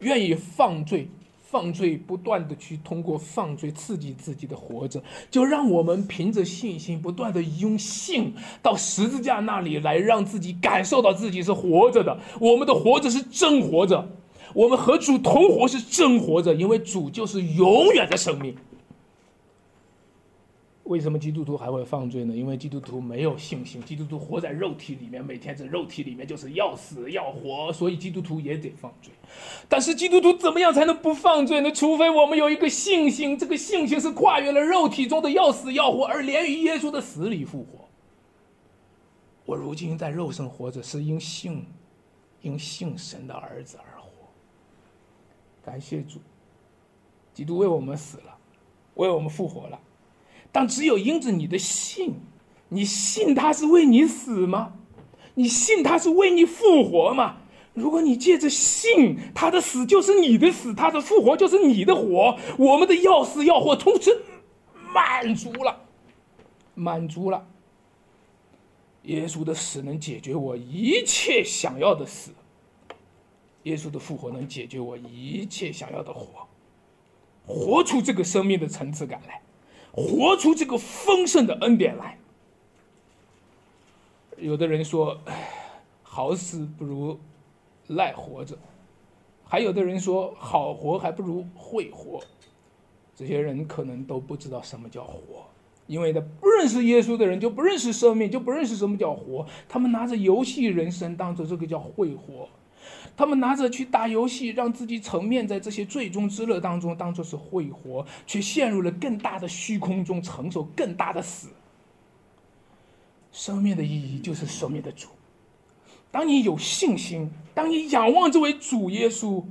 [0.00, 1.08] 愿意放罪。
[1.52, 8.32] 放罪，不断的去通过放罪刺激自己的活着，就让我们凭着信心，不断的用信
[8.62, 12.18] 到十字架那里来，让自己感受到自己是活着的。
[12.40, 14.08] 我们的活着是真活着，
[14.54, 18.56] 我们和主同活是真活着，因为主就是永远的生命。
[20.84, 22.34] 为什么基督徒还会犯罪呢？
[22.34, 29.12] 因为基督徒没有信心，基督徒活在肉体里面，每天在肉体里面就是要死要活，所以基督徒也得犯罪。
[29.68, 31.70] 但是基督徒怎么样才能不犯罪呢？
[31.70, 37.88] 除非我们有一个信心，这个信心是跨越了肉体中的要死要活，而连于耶稣的死里复活。
[39.44, 41.64] 我如今在肉身活着，是因信，
[42.40, 44.08] 因信神的儿子而活。
[45.64, 46.18] 感谢主，
[47.32, 48.36] 基督为我们死了，
[48.94, 49.78] 为我们复活了。
[50.52, 52.14] 但只有因着你的信，
[52.68, 54.74] 你信他是为你死吗？
[55.34, 57.38] 你信他是为你复活吗？
[57.72, 64.22] 如果你借着信他的死就是你的死，他的复活就是你的活，我们的要死要活从此
[64.92, 65.80] 满足了，
[66.74, 67.48] 满足了。
[69.04, 72.30] 耶稣的死能解决我一切想要的死，
[73.62, 76.46] 耶稣的复活能解决我一切想要的活，
[77.46, 79.40] 活出这个生命的层次感来。
[79.92, 82.18] 活出这个丰盛的恩典来。
[84.38, 85.48] 有的人说：“哎
[86.02, 87.18] 好死不如
[87.86, 88.58] 赖活着。”
[89.44, 92.20] 还有的人说：“好活还不如会活。”
[93.14, 95.46] 这些人可能都不知道什么叫活，
[95.86, 99.46] 因为他不认识耶稣的人就不认识生命，就不认识什么叫活。
[99.68, 102.48] 他们拿着游戏人生当做这个叫会活。
[103.16, 111.48] 他们拿着去打游戏，让自己沉湎在这些最终之乐当中，当做是会活，却陷入了更大的虚空中，承受更大的死。
[113.30, 115.08] 生命的意义就是生命的主。
[116.10, 119.42] 当你有信心，当你仰望这位主耶稣，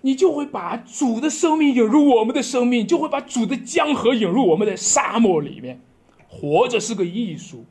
[0.00, 5.80] 你就会把主的生命引入我们的生命，就会把主的江河引入我们的沙漠里面。
[6.28, 7.66] 活着是个艺术，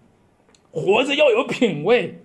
[0.71, 2.21] 活着要有品味，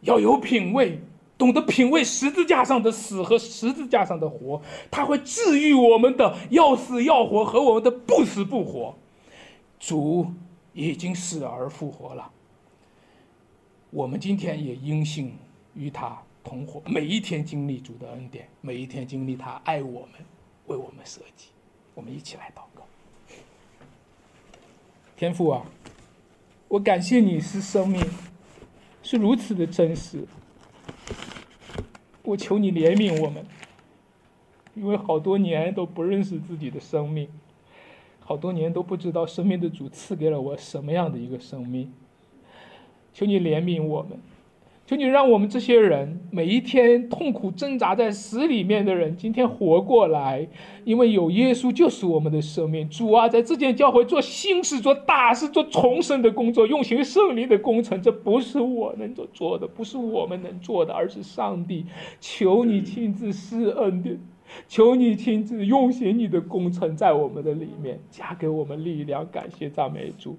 [0.00, 1.02] 要有品味。
[1.38, 4.60] 懂得品味十字架上的死和十字架上的活，
[4.90, 8.94] 他会治愈我们的要死要活和我们的不死不活。
[9.78, 10.26] 主
[10.72, 12.28] 已经死而复活了，
[13.90, 15.32] 我们今天也因信
[15.74, 20.10] 与他同活，每一天经历主的恩典，每一天经历他爱我们，
[20.66, 21.50] 为我们设计。
[21.94, 22.84] 我们一起来祷告。
[25.16, 25.64] 天父啊，
[26.66, 28.04] 我感谢你是生命，
[29.02, 30.26] 是如此的真实。
[32.22, 33.46] 我求你怜悯我们，
[34.74, 37.28] 因为好多年都不认识自己的生命，
[38.20, 41.92] 好多年都不知道生命的主赐给了我什么样的一个生命。
[43.14, 44.20] 求你怜悯我们，
[44.88, 50.48] 求你让我们这些人每一天痛苦挣扎在死里面的人，今天活过来，
[50.84, 52.88] 因为有耶稣就是我们的生命。
[52.88, 61.84] 主啊，在这间教会做新事、做大事、做重生的工作，用行圣灵的工程，这不是我能做做的，不是我们能做的，而是上帝。
[62.18, 64.16] 求你亲自施恩的，
[64.68, 69.28] 求你亲自用行你的工程在我们的里面，加给我们力量。
[69.30, 70.38] 感谢赞美主，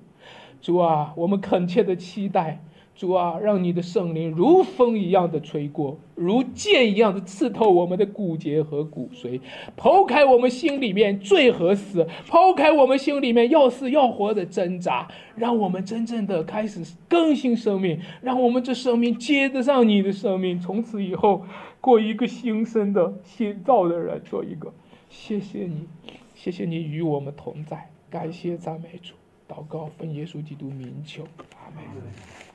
[0.60, 2.64] 主啊，我们恳切的期待。
[3.00, 9.40] 主啊，让你的圣灵如风一样的吹过，如剑一样的刺透我们的骨节和骨髓，
[9.78, 15.08] 剖开我们心里面罪和死，剖开我们心里面要死要活的挣扎，
[15.38, 21.46] 让我们真正的开始更新生命，让我们这生命接得上你的生命，从此以后
[21.80, 24.74] 过一个新生的新造的人，做一个。
[25.10, 25.88] 谢谢你，
[26.36, 29.14] 谢谢你与我们同在，感谢赞美主，
[29.48, 31.24] 祷告奉耶稣基督名求，
[31.56, 32.49] 阿门。